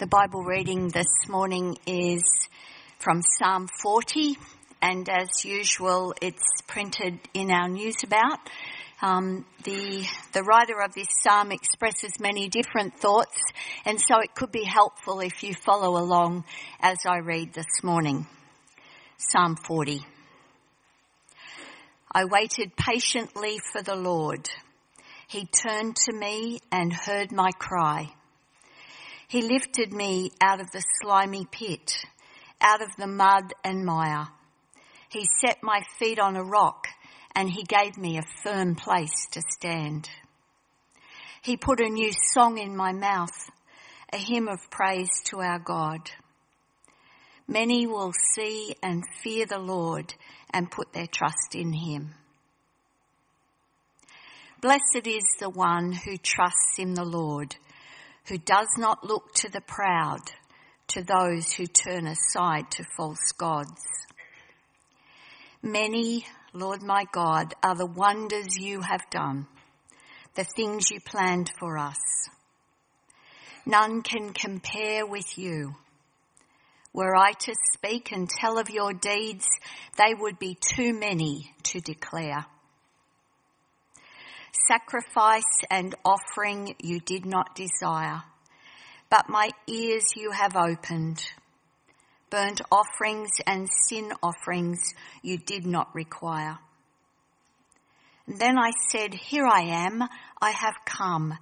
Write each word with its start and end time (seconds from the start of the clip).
The 0.00 0.06
Bible 0.06 0.42
reading 0.42 0.88
this 0.88 1.28
morning 1.28 1.76
is 1.86 2.22
from 3.00 3.20
Psalm 3.20 3.68
40, 3.82 4.34
and 4.80 5.06
as 5.10 5.44
usual, 5.44 6.14
it's 6.22 6.62
printed 6.66 7.18
in 7.34 7.50
our 7.50 7.68
news 7.68 7.96
about. 8.02 8.38
Um, 9.02 9.44
the 9.64 10.06
the 10.32 10.42
writer 10.42 10.80
of 10.80 10.94
this 10.94 11.08
psalm 11.22 11.52
expresses 11.52 12.18
many 12.18 12.48
different 12.48 12.94
thoughts, 12.94 13.42
and 13.84 14.00
so 14.00 14.20
it 14.20 14.34
could 14.34 14.50
be 14.50 14.64
helpful 14.64 15.20
if 15.20 15.42
you 15.42 15.52
follow 15.52 16.02
along 16.02 16.44
as 16.80 16.96
I 17.06 17.18
read 17.18 17.52
this 17.52 17.82
morning. 17.82 18.26
Psalm 19.18 19.54
40. 19.54 20.00
I 22.10 22.24
waited 22.24 22.74
patiently 22.74 23.58
for 23.70 23.82
the 23.82 23.96
Lord. 23.96 24.48
He 25.28 25.44
turned 25.44 25.96
to 26.06 26.14
me 26.14 26.60
and 26.72 26.90
heard 26.90 27.32
my 27.32 27.50
cry. 27.50 28.14
He 29.30 29.42
lifted 29.42 29.92
me 29.92 30.32
out 30.40 30.60
of 30.60 30.72
the 30.72 30.82
slimy 31.00 31.46
pit, 31.52 32.04
out 32.60 32.82
of 32.82 32.88
the 32.96 33.06
mud 33.06 33.54
and 33.62 33.84
mire. 33.84 34.26
He 35.08 35.24
set 35.40 35.62
my 35.62 35.82
feet 36.00 36.18
on 36.18 36.34
a 36.34 36.42
rock 36.42 36.88
and 37.36 37.48
he 37.48 37.62
gave 37.62 37.96
me 37.96 38.18
a 38.18 38.42
firm 38.42 38.74
place 38.74 39.28
to 39.30 39.40
stand. 39.52 40.10
He 41.42 41.56
put 41.56 41.78
a 41.78 41.88
new 41.88 42.10
song 42.32 42.58
in 42.58 42.76
my 42.76 42.90
mouth, 42.90 43.52
a 44.12 44.16
hymn 44.16 44.48
of 44.48 44.68
praise 44.68 45.22
to 45.26 45.38
our 45.38 45.60
God. 45.60 46.10
Many 47.46 47.86
will 47.86 48.12
see 48.34 48.74
and 48.82 49.04
fear 49.22 49.46
the 49.46 49.60
Lord 49.60 50.12
and 50.52 50.72
put 50.72 50.92
their 50.92 51.06
trust 51.06 51.54
in 51.54 51.72
him. 51.72 52.14
Blessed 54.60 55.06
is 55.06 55.22
the 55.38 55.50
one 55.50 55.92
who 55.92 56.16
trusts 56.16 56.80
in 56.80 56.94
the 56.94 57.04
Lord 57.04 57.54
who 58.26 58.38
does 58.38 58.68
not 58.78 59.04
look 59.04 59.32
to 59.34 59.50
the 59.50 59.60
proud, 59.60 60.20
to 60.88 61.02
those 61.02 61.52
who 61.52 61.66
turn 61.66 62.06
aside 62.06 62.70
to 62.70 62.84
false 62.96 63.32
gods. 63.38 63.82
Many, 65.62 66.26
Lord 66.52 66.82
my 66.82 67.04
God, 67.12 67.54
are 67.62 67.74
the 67.74 67.86
wonders 67.86 68.56
you 68.56 68.80
have 68.80 69.08
done, 69.10 69.46
the 70.34 70.44
things 70.56 70.90
you 70.90 71.00
planned 71.00 71.52
for 71.58 71.76
us. 71.78 71.98
None 73.66 74.02
can 74.02 74.32
compare 74.32 75.06
with 75.06 75.36
you. 75.36 75.74
Were 76.92 77.14
I 77.14 77.32
to 77.32 77.54
speak 77.74 78.10
and 78.10 78.28
tell 78.28 78.58
of 78.58 78.70
your 78.70 78.92
deeds, 78.92 79.46
they 79.96 80.14
would 80.14 80.38
be 80.38 80.56
too 80.60 80.92
many 80.92 81.52
to 81.64 81.80
declare. 81.80 82.46
Sacrifice 84.52 85.62
and 85.70 85.94
offering 86.04 86.74
you 86.82 87.00
did 87.00 87.24
not 87.24 87.54
desire, 87.54 88.22
but 89.08 89.28
my 89.28 89.50
ears 89.66 90.04
you 90.16 90.32
have 90.32 90.56
opened. 90.56 91.24
Burnt 92.30 92.60
offerings 92.70 93.30
and 93.46 93.68
sin 93.88 94.12
offerings 94.22 94.94
you 95.22 95.38
did 95.38 95.66
not 95.66 95.94
require. 95.94 96.58
And 98.26 98.38
then 98.38 98.58
I 98.58 98.70
said, 98.90 99.14
Here 99.14 99.46
I 99.46 99.62
am, 99.62 100.02
I 100.40 100.50
have 100.50 100.76
come. 100.84 101.36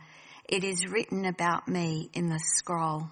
It 0.48 0.64
is 0.64 0.86
written 0.86 1.26
about 1.26 1.68
me 1.68 2.08
in 2.14 2.30
the 2.30 2.40
scroll. 2.42 3.10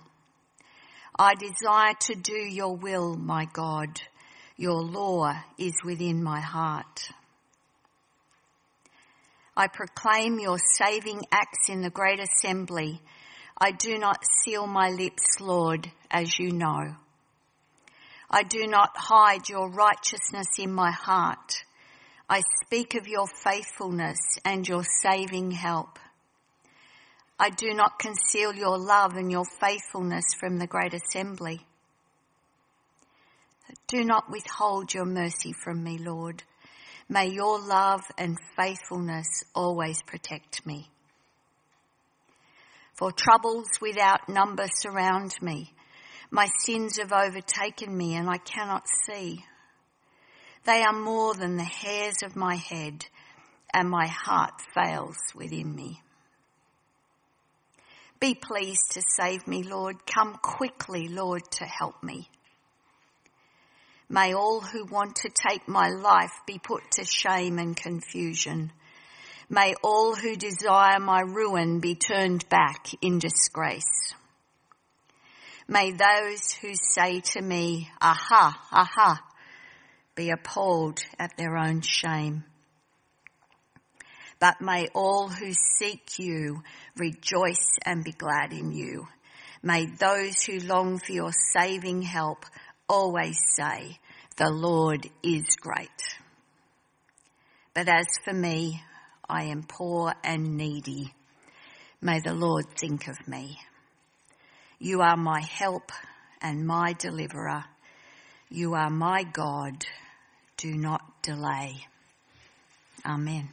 I 1.18 1.34
desire 1.34 1.94
to 2.00 2.14
do 2.14 2.36
your 2.36 2.76
will, 2.76 3.14
my 3.16 3.46
God. 3.46 4.00
Your 4.56 4.82
law 4.82 5.34
is 5.58 5.74
within 5.84 6.22
my 6.22 6.40
heart. 6.40 7.10
I 9.56 9.68
proclaim 9.68 10.38
your 10.38 10.58
saving 10.58 11.22
acts 11.32 11.70
in 11.70 11.80
the 11.80 11.90
great 11.90 12.20
assembly. 12.20 13.00
I 13.58 13.70
do 13.70 13.96
not 13.96 14.22
seal 14.44 14.66
my 14.66 14.90
lips, 14.90 15.40
Lord, 15.40 15.90
as 16.10 16.38
you 16.38 16.52
know. 16.52 16.94
I 18.30 18.42
do 18.42 18.66
not 18.66 18.90
hide 18.96 19.48
your 19.48 19.70
righteousness 19.70 20.58
in 20.58 20.72
my 20.72 20.90
heart. 20.90 21.64
I 22.28 22.42
speak 22.64 22.96
of 22.96 23.06
your 23.06 23.26
faithfulness 23.26 24.18
and 24.44 24.68
your 24.68 24.82
saving 25.02 25.52
help. 25.52 25.98
I 27.38 27.50
do 27.50 27.72
not 27.72 27.98
conceal 27.98 28.54
your 28.54 28.78
love 28.78 29.14
and 29.14 29.30
your 29.30 29.44
faithfulness 29.60 30.24
from 30.38 30.58
the 30.58 30.66
great 30.66 30.92
assembly. 30.92 31.60
Do 33.88 34.04
not 34.04 34.30
withhold 34.30 34.92
your 34.92 35.04
mercy 35.04 35.52
from 35.52 35.82
me, 35.82 35.98
Lord. 35.98 36.42
May 37.08 37.28
your 37.28 37.60
love 37.60 38.02
and 38.18 38.36
faithfulness 38.56 39.44
always 39.54 40.02
protect 40.02 40.66
me. 40.66 40.90
For 42.94 43.12
troubles 43.12 43.68
without 43.80 44.28
number 44.28 44.66
surround 44.74 45.34
me. 45.40 45.72
My 46.30 46.48
sins 46.64 46.98
have 46.98 47.12
overtaken 47.12 47.96
me 47.96 48.16
and 48.16 48.28
I 48.28 48.38
cannot 48.38 48.84
see. 49.06 49.44
They 50.64 50.82
are 50.82 50.92
more 50.92 51.34
than 51.34 51.56
the 51.56 51.64
hairs 51.64 52.16
of 52.24 52.34
my 52.34 52.56
head 52.56 53.06
and 53.72 53.88
my 53.88 54.06
heart 54.06 54.60
fails 54.74 55.18
within 55.34 55.74
me. 55.74 56.02
Be 58.18 58.34
pleased 58.34 58.92
to 58.92 59.02
save 59.16 59.46
me, 59.46 59.62
Lord. 59.62 59.96
Come 60.06 60.38
quickly, 60.42 61.06
Lord, 61.08 61.42
to 61.52 61.64
help 61.64 62.02
me. 62.02 62.30
May 64.08 64.34
all 64.34 64.60
who 64.60 64.84
want 64.84 65.16
to 65.16 65.30
take 65.30 65.66
my 65.66 65.88
life 65.88 66.32
be 66.46 66.58
put 66.58 66.82
to 66.92 67.04
shame 67.04 67.58
and 67.58 67.76
confusion. 67.76 68.70
May 69.50 69.74
all 69.82 70.14
who 70.14 70.36
desire 70.36 71.00
my 71.00 71.20
ruin 71.20 71.80
be 71.80 71.96
turned 71.96 72.48
back 72.48 72.86
in 73.02 73.18
disgrace. 73.18 74.14
May 75.68 75.90
those 75.90 76.52
who 76.52 76.74
say 76.74 77.20
to 77.32 77.42
me, 77.42 77.90
aha, 78.00 78.56
aha, 78.70 79.20
be 80.14 80.30
appalled 80.30 81.00
at 81.18 81.36
their 81.36 81.56
own 81.56 81.80
shame. 81.80 82.44
But 84.38 84.60
may 84.60 84.86
all 84.94 85.28
who 85.28 85.52
seek 85.52 86.18
you 86.18 86.62
rejoice 86.96 87.78
and 87.84 88.04
be 88.04 88.12
glad 88.12 88.52
in 88.52 88.70
you. 88.70 89.08
May 89.62 89.86
those 89.86 90.42
who 90.42 90.60
long 90.60 90.98
for 90.98 91.12
your 91.12 91.32
saving 91.52 92.02
help 92.02 92.44
always 92.88 93.38
say, 93.56 93.98
the 94.36 94.50
Lord 94.50 95.08
is 95.22 95.44
great. 95.60 95.88
But 97.74 97.88
as 97.88 98.06
for 98.24 98.32
me, 98.32 98.82
I 99.28 99.44
am 99.44 99.62
poor 99.62 100.14
and 100.22 100.56
needy. 100.56 101.12
May 102.00 102.20
the 102.20 102.34
Lord 102.34 102.66
think 102.78 103.08
of 103.08 103.26
me. 103.26 103.58
You 104.78 105.00
are 105.00 105.16
my 105.16 105.40
help 105.40 105.90
and 106.40 106.66
my 106.66 106.92
deliverer. 106.92 107.64
You 108.48 108.74
are 108.74 108.90
my 108.90 109.24
God. 109.24 109.84
Do 110.56 110.74
not 110.74 111.22
delay. 111.22 111.86
Amen. 113.04 113.48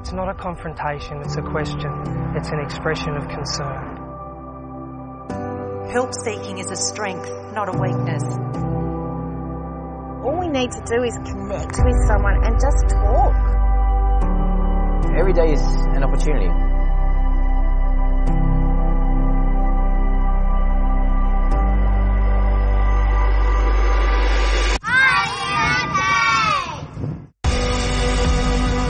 It's 0.00 0.12
not 0.12 0.28
a 0.28 0.34
confrontation, 0.34 1.22
it's 1.22 1.36
a 1.36 1.42
question. 1.42 1.90
It's 2.36 2.50
an 2.50 2.60
expression 2.60 3.16
of 3.16 3.26
concern. 3.26 3.93
Help 5.94 6.10
seeking 6.24 6.58
is 6.58 6.68
a 6.72 6.76
strength, 6.76 7.30
not 7.54 7.72
a 7.72 7.78
weakness. 7.78 8.24
All 10.24 10.40
we 10.40 10.48
need 10.48 10.72
to 10.72 10.82
do 10.84 11.04
is 11.04 11.14
connect 11.18 11.78
with 11.84 11.94
someone 12.08 12.44
and 12.44 12.58
just 12.58 12.88
talk. 12.88 13.36
Every 15.16 15.32
day 15.32 15.52
is 15.52 15.60
an 15.62 16.02
opportunity. 16.02 16.48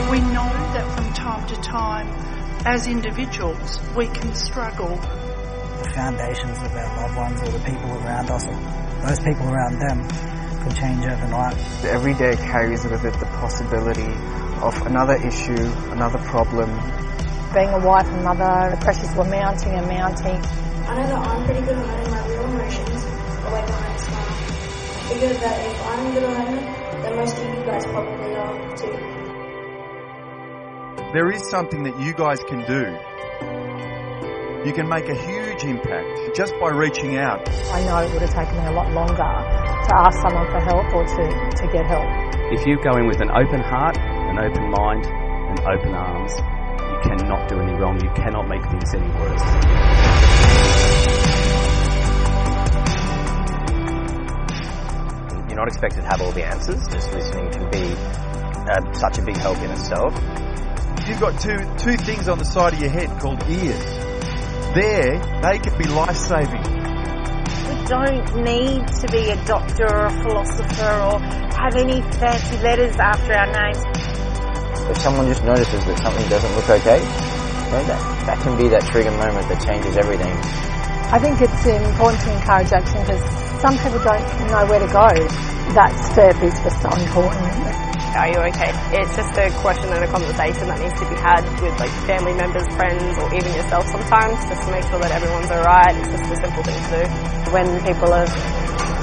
We 0.09 0.19
know 0.33 0.49
that 0.73 0.91
from 0.95 1.13
time 1.13 1.47
to 1.49 1.55
time, 1.57 2.07
as 2.65 2.87
individuals, 2.87 3.79
we 3.95 4.07
can 4.07 4.33
struggle 4.33 4.97
the 4.97 5.24
foundations 5.95 6.57
of 6.61 6.75
our 6.75 7.01
loved 7.01 7.15
ones 7.15 7.41
or 7.41 7.57
the 7.57 7.63
people 7.63 7.89
around 8.03 8.29
us 8.29 8.45
or 8.45 9.07
those 9.07 9.19
people 9.21 9.47
around 9.47 9.79
them 9.79 10.03
could 10.61 10.75
change 10.75 11.05
overnight. 11.05 11.55
Every 11.85 12.13
day 12.13 12.35
carries 12.35 12.83
with 12.83 13.05
it 13.05 13.13
the 13.13 13.25
possibility 13.39 14.11
of 14.61 14.75
another 14.85 15.15
issue, 15.15 15.65
another 15.95 16.19
problem. 16.19 16.69
Being 17.53 17.69
a 17.69 17.79
wife 17.79 18.07
and 18.07 18.23
mother, 18.25 18.75
the 18.75 18.81
pressures 18.83 19.15
were 19.15 19.23
mounting 19.23 19.71
and 19.71 19.87
mounting. 19.87 20.35
I 20.85 20.99
know 20.99 21.07
that 21.07 21.27
I'm 21.27 21.45
pretty 21.45 21.61
good 21.61 21.77
at 21.77 21.85
hiding 21.85 22.11
my 22.11 22.27
real 22.27 22.43
emotions 22.43 23.03
away 23.47 23.63
behind 23.65 23.95
a 23.95 23.99
smile. 23.99 24.35
I 24.99 25.07
figured 25.07 25.37
that 25.37 25.55
if 25.65 25.81
I'm 25.87 26.13
good 26.13 26.23
at 26.23 26.35
hiding 26.35 26.57
it, 26.59 27.01
then 27.03 27.15
most 27.15 27.37
of 27.37 27.43
you 27.45 27.63
guys 27.63 27.85
probably 27.85 28.35
are 28.35 28.75
too. 28.75 29.15
There 31.13 31.31
is 31.31 31.49
something 31.49 31.83
that 31.83 31.97
you 32.01 32.13
guys 32.13 32.43
can 32.43 32.65
do 32.65 32.97
you 34.65 34.73
can 34.73 34.89
make 34.89 35.07
a 35.07 35.13
huge 35.13 35.63
impact 35.63 36.35
just 36.35 36.51
by 36.59 36.69
reaching 36.69 37.17
out. 37.17 37.47
I 37.69 37.85
know 37.85 37.99
it 37.99 38.11
would 38.11 38.23
have 38.23 38.33
taken 38.33 38.57
me 38.57 38.65
a 38.65 38.71
lot 38.71 38.91
longer 38.93 39.13
to 39.13 39.91
ask 39.93 40.17
someone 40.25 40.49
for 40.49 40.59
help 40.59 40.91
or 40.91 41.05
to, 41.05 41.61
to 41.61 41.71
get 41.71 41.85
help. 41.85 42.09
If 42.51 42.65
you 42.65 42.81
go 42.81 42.97
in 42.97 43.05
with 43.05 43.21
an 43.21 43.29
open 43.29 43.61
heart, 43.61 43.95
an 43.99 44.39
open 44.39 44.71
mind, 44.71 45.05
and 45.05 45.59
open 45.59 45.93
arms, 45.93 46.33
you 46.33 46.97
cannot 47.05 47.47
do 47.47 47.59
any 47.61 47.73
wrong. 47.73 48.03
You 48.03 48.09
cannot 48.15 48.47
make 48.47 48.63
things 48.65 48.91
any 48.95 49.07
worse. 49.21 49.45
You're 55.47 55.59
not 55.61 55.67
expected 55.67 56.01
to 56.01 56.07
have 56.07 56.21
all 56.21 56.31
the 56.31 56.43
answers. 56.43 56.81
Just 56.87 57.13
listening 57.13 57.51
can 57.51 57.69
be 57.69 57.93
uh, 57.93 58.93
such 58.93 59.19
a 59.19 59.21
big 59.21 59.37
help 59.37 59.59
in 59.59 59.69
itself. 59.69 60.11
You've 61.07 61.19
got 61.19 61.39
two 61.39 61.59
two 61.77 61.97
things 61.97 62.27
on 62.27 62.39
the 62.39 62.45
side 62.45 62.73
of 62.73 62.79
your 62.79 62.89
head 62.89 63.19
called 63.21 63.47
ears. 63.47 64.14
There, 64.75 65.15
they 65.41 65.59
can 65.59 65.77
be 65.77 65.87
life 65.87 66.17
saving. 66.17 66.59
We 66.59 67.75
don't 67.87 68.27
need 68.43 68.83
to 68.83 69.07
be 69.07 69.31
a 69.31 69.39
doctor 69.45 69.87
or 69.87 70.07
a 70.07 70.11
philosopher 70.19 70.91
or 70.99 71.19
have 71.55 71.77
any 71.77 72.01
fancy 72.19 72.57
letters 72.57 72.97
after 72.97 73.31
our 73.39 73.47
names. 73.55 73.79
If 74.91 74.97
someone 74.97 75.27
just 75.27 75.45
notices 75.45 75.85
that 75.85 75.97
something 75.99 76.27
doesn't 76.27 76.55
look 76.59 76.67
okay, 76.67 76.99
you 76.99 77.71
know, 77.71 77.83
that, 77.87 78.25
that 78.27 78.37
can 78.43 78.57
be 78.57 78.67
that 78.67 78.83
trigger 78.91 79.11
moment 79.11 79.47
that 79.47 79.63
changes 79.65 79.95
everything. 79.95 80.35
I 81.07 81.19
think 81.19 81.39
it's 81.39 81.65
important 81.65 82.21
to 82.23 82.35
encourage 82.35 82.73
action 82.73 82.99
because 82.99 83.23
some 83.61 83.77
people 83.79 84.03
don't 84.03 84.27
know 84.51 84.65
where 84.67 84.83
to 84.83 84.91
go. 84.91 85.07
That 85.71 85.95
step 86.11 86.35
is 86.43 86.51
just 86.51 86.81
so 86.83 86.91
important. 86.99 87.94
Are 88.15 88.31
you 88.31 88.39
okay? 88.47 88.71
It's 88.95 89.11
just 89.11 89.35
a 89.35 89.51
question 89.59 89.91
and 89.91 89.99
a 89.99 90.07
conversation 90.07 90.71
that 90.71 90.79
needs 90.79 90.95
to 91.03 91.05
be 91.11 91.19
had 91.19 91.43
with 91.59 91.75
like 91.75 91.91
family 92.07 92.31
members, 92.31 92.63
friends, 92.79 93.19
or 93.19 93.27
even 93.35 93.51
yourself 93.51 93.83
sometimes, 93.91 94.39
just 94.47 94.63
to 94.63 94.71
make 94.71 94.87
sure 94.87 94.99
that 95.03 95.11
everyone's 95.11 95.51
alright. 95.51 95.91
It's 95.99 96.15
just 96.15 96.31
a 96.31 96.37
simple 96.39 96.63
thing 96.63 96.79
to 96.79 96.89
do. 96.95 97.03
When 97.51 97.67
people 97.83 98.15
have 98.15 98.31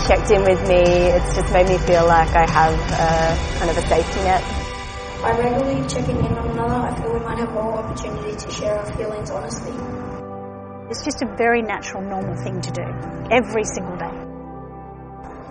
checked 0.08 0.32
in 0.32 0.40
with 0.48 0.64
me, 0.64 0.80
it's 1.12 1.36
just 1.36 1.52
made 1.52 1.68
me 1.68 1.76
feel 1.84 2.08
like 2.08 2.32
I 2.32 2.48
have 2.48 2.72
a, 2.72 3.36
kind 3.60 3.68
of 3.68 3.76
a 3.76 3.84
safety 3.84 4.20
net. 4.24 4.40
By 5.20 5.36
regularly 5.36 5.86
checking 5.86 6.16
in 6.16 6.32
on 6.32 6.48
another, 6.50 6.80
I 6.80 6.96
feel 6.96 7.12
we 7.12 7.20
might 7.20 7.38
have 7.38 7.52
more 7.52 7.84
opportunity 7.84 8.34
to 8.34 8.50
share 8.50 8.78
our 8.78 8.96
feelings 8.96 9.30
honestly. 9.30 9.76
It's 10.88 11.04
just 11.04 11.20
a 11.20 11.28
very 11.36 11.60
natural, 11.60 12.02
normal 12.02 12.34
thing 12.42 12.62
to 12.62 12.70
do 12.72 12.84
every 13.30 13.64
single 13.64 13.96
day. 13.96 14.21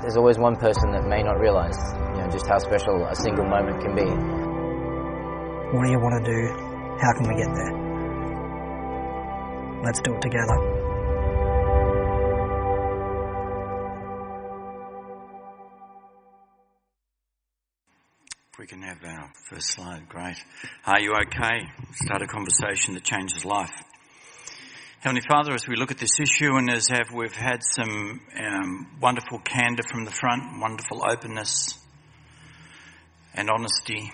There's 0.02 0.18
always 0.18 0.40
one 0.40 0.56
person 0.56 0.92
that 0.94 1.06
may 1.06 1.22
not 1.22 1.40
realise, 1.40 1.78
you 1.94 2.22
know, 2.22 2.28
just 2.32 2.48
how 2.48 2.58
special 2.58 3.06
a 3.06 3.16
single 3.16 3.46
moment 3.46 3.82
can 3.82 3.96
be. 3.96 4.10
What 5.78 5.86
do 5.86 5.92
you 5.92 6.00
want 6.00 6.26
to 6.26 6.32
do? 6.32 6.48
How 7.00 7.14
can 7.14 7.28
we 7.30 7.36
get 7.36 7.54
there? 7.54 7.72
Let's 9.84 10.02
do 10.02 10.16
it 10.16 10.22
together. 10.22 10.58
If 18.52 18.60
we 18.60 18.66
can 18.66 18.82
have 18.82 18.98
our 19.04 19.32
first 19.50 19.68
slide, 19.68 20.10
great. 20.10 20.38
Are 20.88 21.00
you 21.00 21.14
okay? 21.28 21.70
Start 21.94 22.24
a 22.24 22.28
conversation 22.28 22.96
that 22.96 23.04
changes 23.04 23.46
life. 23.46 23.70
Heavenly 25.02 25.24
Father, 25.28 25.54
as 25.56 25.68
we 25.68 25.76
look 25.78 25.90
at 25.90 25.98
this 25.98 26.20
issue 26.20 26.58
and 26.58 26.70
as 26.70 26.88
have, 26.90 27.12
we've 27.12 27.36
had 27.36 27.64
some 27.64 28.22
um, 28.40 28.88
wonderful 29.02 29.40
candour 29.40 29.84
from 29.90 30.06
the 30.06 30.12
front, 30.12 30.62
wonderful 30.62 31.04
openness 31.04 31.74
and 33.34 33.50
honesty, 33.50 34.12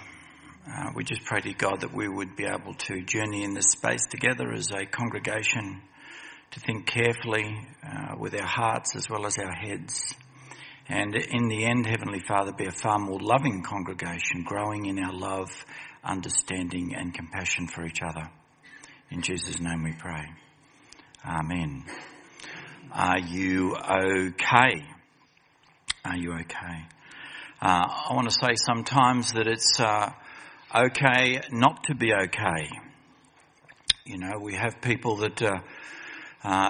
uh, 0.66 0.92
we 0.96 1.04
just 1.04 1.26
pray 1.26 1.42
to 1.42 1.54
God 1.54 1.82
that 1.82 1.94
we 1.94 2.08
would 2.08 2.38
be 2.38 2.46
able 2.46 2.74
to 2.74 3.02
journey 3.02 3.44
in 3.44 3.54
this 3.54 3.72
space 3.72 4.06
together 4.10 4.54
as 4.54 4.72
a 4.72 4.86
congregation, 4.86 5.82
to 6.52 6.62
think 6.62 6.86
carefully 6.86 7.68
uh, 7.86 8.16
with 8.18 8.34
our 8.34 8.48
hearts 8.48 8.96
as 8.96 9.10
well 9.10 9.26
as 9.26 9.38
our 9.40 9.54
heads. 9.54 10.16
And 10.88 11.14
in 11.16 11.50
the 11.50 11.66
end, 11.66 11.86
Heavenly 11.86 12.22
Father, 12.26 12.54
be 12.54 12.68
a 12.68 12.72
far 12.72 12.98
more 12.98 13.20
loving 13.20 13.62
congregation, 13.62 14.46
growing 14.46 14.86
in 14.86 15.00
our 15.00 15.14
love, 15.14 15.50
understanding, 16.02 16.96
and 16.96 17.14
compassion 17.14 17.68
for 17.68 17.86
each 17.86 18.00
other. 18.02 18.30
In 19.12 19.22
Jesus' 19.22 19.60
name 19.60 19.84
we 19.84 19.92
pray. 19.92 20.28
Amen. 21.28 21.84
Are 22.94 23.20
you 23.20 23.76
okay? 23.76 24.86
Are 26.06 26.16
you 26.16 26.32
okay? 26.32 26.86
Uh, 27.62 27.86
I 28.10 28.14
want 28.14 28.30
to 28.30 28.34
say 28.34 28.56
sometimes 28.56 29.34
that 29.34 29.46
it's 29.46 29.78
uh, 29.78 30.14
okay 30.74 31.42
not 31.52 31.84
to 31.86 31.96
be 31.96 32.14
okay. 32.14 32.70
You 34.06 34.20
know, 34.20 34.40
we 34.42 34.56
have 34.56 34.80
people 34.82 35.18
that 35.18 35.42
uh, 35.42 35.58
uh 36.46 36.70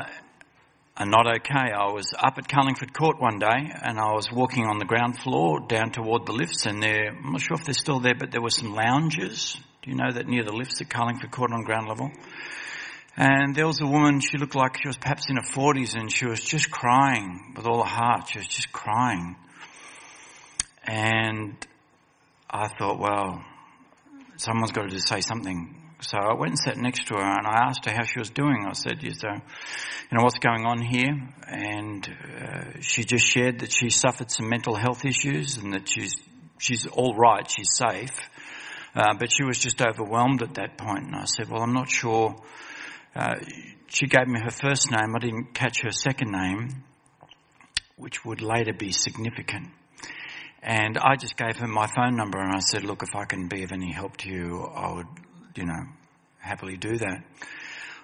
are 0.98 1.06
not 1.06 1.28
okay. 1.28 1.72
I 1.72 1.92
was 1.94 2.16
up 2.18 2.40
at 2.40 2.48
Carlingford 2.48 2.96
Court 2.98 3.22
one 3.22 3.38
day 3.38 3.72
and 3.84 4.00
I 4.00 4.14
was 4.14 4.32
walking 4.32 4.66
on 4.66 4.80
the 4.80 4.86
ground 4.86 5.20
floor 5.20 5.60
down 5.68 5.92
toward 5.92 6.26
the 6.26 6.34
lifts 6.34 6.66
and 6.66 6.82
there, 6.82 7.10
I'm 7.10 7.34
not 7.34 7.42
sure 7.42 7.58
if 7.60 7.66
they're 7.66 7.76
still 7.76 8.00
there, 8.00 8.16
but 8.16 8.32
there 8.32 8.42
were 8.42 8.50
some 8.50 8.74
lounges. 8.74 9.56
Do 9.84 9.92
you 9.92 9.96
know 9.96 10.12
that 10.12 10.28
near 10.28 10.44
the 10.44 10.54
lifts 10.54 10.82
at 10.82 10.90
Carlingford 10.90 11.30
Court 11.30 11.52
on 11.52 11.64
ground 11.64 11.88
level? 11.88 12.10
And 13.18 13.56
there 13.56 13.66
was 13.66 13.82
a 13.82 13.88
woman, 13.88 14.20
she 14.20 14.38
looked 14.38 14.54
like 14.54 14.78
she 14.80 14.88
was 14.88 14.98
perhaps 14.98 15.28
in 15.28 15.38
her 15.38 15.42
40s 15.42 15.96
and 15.96 16.12
she 16.12 16.28
was 16.28 16.40
just 16.40 16.70
crying 16.70 17.54
with 17.56 17.66
all 17.66 17.84
her 17.84 17.90
heart. 17.90 18.30
She 18.32 18.38
was 18.38 18.48
just 18.48 18.72
crying. 18.72 19.36
And 20.84 21.56
I 22.48 22.68
thought, 22.68 23.00
well, 23.00 23.44
someone's 24.38 24.72
got 24.72 24.84
to 24.84 24.90
just 24.90 25.08
say 25.08 25.22
something. 25.22 25.76
So 26.00 26.20
I 26.20 26.36
went 26.36 26.52
and 26.52 26.60
sat 26.60 26.78
next 26.78 27.08
to 27.08 27.16
her 27.16 27.24
and 27.24 27.48
I 27.48 27.66
asked 27.68 27.86
her 27.86 27.92
how 27.92 28.04
she 28.04 28.20
was 28.20 28.30
doing. 28.30 28.68
I 28.70 28.74
said, 28.74 29.02
you 29.02 29.10
know, 29.24 29.34
you 29.34 30.18
know 30.18 30.24
what's 30.24 30.38
going 30.38 30.68
on 30.68 30.80
here? 30.80 31.18
And 31.48 32.08
uh, 32.40 32.82
she 32.82 33.04
just 33.04 33.26
shared 33.26 33.62
that 33.62 33.72
she 33.72 33.90
suffered 33.90 34.30
some 34.30 34.48
mental 34.48 34.76
health 34.76 35.06
issues 35.06 35.58
and 35.58 35.74
that 35.74 35.90
she's, 35.90 36.16
she's 36.60 36.86
all 36.86 37.16
right, 37.16 37.50
she's 37.50 37.70
safe. 37.76 38.16
Uh, 38.94 39.16
but 39.20 39.32
she 39.32 39.44
was 39.44 39.58
just 39.58 39.82
overwhelmed 39.82 40.44
at 40.44 40.54
that 40.54 40.78
point. 40.78 41.06
And 41.06 41.16
I 41.16 41.26
said, 41.26 41.50
well, 41.50 41.64
I'm 41.64 41.74
not 41.74 41.90
sure. 41.90 42.36
Uh, 43.16 43.36
she 43.88 44.08
gave 44.08 44.28
me 44.28 44.40
her 44.44 44.52
first 44.52 44.92
name. 44.92 45.16
I 45.16 45.20
didn't 45.20 45.54
catch 45.54 45.82
her 45.84 45.92
second 45.92 46.32
name, 46.32 46.84
which 47.96 48.24
would 48.26 48.42
later 48.42 48.74
be 48.74 48.92
significant. 48.92 49.70
And 50.62 50.98
I 50.98 51.16
just 51.16 51.38
gave 51.38 51.58
her 51.58 51.68
my 51.68 51.88
phone 51.88 52.16
number 52.16 52.40
and 52.40 52.54
I 52.54 52.60
said, 52.60 52.84
look, 52.84 53.04
if 53.04 53.16
I 53.16 53.26
can 53.26 53.48
be 53.48 53.64
of 53.64 53.72
any 53.72 53.92
help 53.92 54.18
to 54.18 54.30
you, 54.30 54.66
I 54.66 54.94
would, 54.96 55.08
you 55.56 55.66
know, 55.66 55.84
happily 56.40 56.78
do 56.78 56.98
that. 56.98 57.24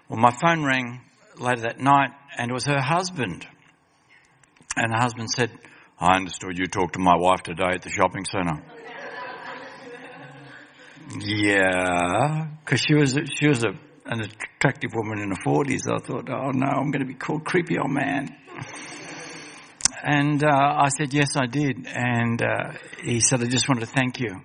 Well, 0.08 0.20
my 0.20 0.32
phone 0.32 0.64
rang 0.64 1.02
later 1.38 1.62
that 1.64 1.80
night 1.80 2.12
and 2.38 2.50
it 2.50 2.54
was 2.54 2.66
her 2.66 2.80
husband. 2.82 3.46
And 4.76 4.92
her 4.94 5.00
husband 5.00 5.30
said, 5.30 5.52
I 6.00 6.16
understood 6.16 6.58
you 6.58 6.66
talked 6.66 6.94
to 6.94 7.00
my 7.00 7.16
wife 7.18 7.44
today 7.44 7.74
at 7.74 7.82
the 7.82 7.90
shopping 7.90 8.26
centre. 8.26 8.64
yeah, 11.20 12.48
because 12.64 12.82
she 12.82 12.96
was, 12.96 13.18
she 13.40 13.48
was 13.48 13.64
a, 13.64 13.74
an 14.06 14.22
attractive 14.22 14.92
woman 14.94 15.20
in 15.20 15.30
her 15.30 15.44
40s. 15.46 15.82
I 15.92 15.98
thought, 16.00 16.30
oh 16.30 16.52
no, 16.52 16.68
I'm 16.68 16.92
going 16.92 17.02
to 17.02 17.06
be 17.06 17.14
called 17.14 17.46
creepy 17.46 17.78
old 17.78 17.92
man. 17.92 18.36
And 20.04 20.44
uh, 20.44 20.48
I 20.50 20.90
said, 20.90 21.14
yes, 21.14 21.38
I 21.38 21.46
did. 21.46 21.88
And 21.88 22.42
uh, 22.42 22.74
he 23.04 23.22
said, 23.22 23.42
I 23.42 23.46
just 23.46 23.70
wanted 23.70 23.82
to 23.82 23.92
thank 23.94 24.20
you. 24.20 24.42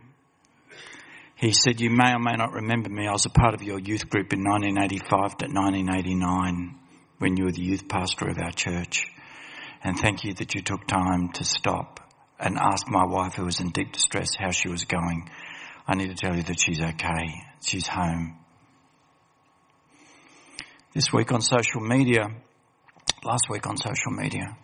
He 1.35 1.53
said, 1.53 1.81
you 1.81 1.91
may 1.91 2.13
or 2.13 2.19
may 2.19 2.35
not 2.37 2.53
remember 2.53 2.89
me. 2.89 3.07
I 3.07 3.13
was 3.13 3.27
a 3.27 3.31
part 3.31 3.55
of 3.55 3.63
your 3.63 3.79
youth 3.79 4.09
group 4.09 4.33
in 4.33 4.45
1985 4.45 5.39
to 5.39 5.47
1989 5.47 6.79
when 7.19 7.37
you 7.37 7.45
were 7.45 7.53
the 7.53 7.63
youth 7.63 7.89
pastor 7.89 8.29
of 8.29 8.39
our 8.39 8.53
church. 8.53 9.05
And 9.83 9.99
thank 9.99 10.25
you 10.25 10.35
that 10.35 10.55
you 10.55 10.63
took 10.63 10.87
time 10.87 11.31
to 11.35 11.45
stop 11.45 12.01
and 12.39 12.57
ask 12.57 12.89
my 12.89 13.05
wife 13.05 13.35
who 13.35 13.45
was 13.45 13.61
in 13.61 13.71
deep 13.71 13.93
distress 13.93 14.35
how 14.37 14.51
she 14.51 14.69
was 14.69 14.85
going. 14.85 15.29
I 15.87 15.95
need 15.95 16.09
to 16.09 16.15
tell 16.15 16.37
you 16.37 16.43
that 16.43 16.61
she's 16.61 16.81
okay. 16.81 17.43
She's 17.65 17.87
home. 17.87 18.37
This 20.95 21.13
week 21.13 21.33
on 21.33 21.43
social 21.43 21.83
media, 21.83 22.31
last 23.23 23.51
week 23.51 23.67
on 23.67 23.77
social 23.77 24.11
media, 24.11 24.57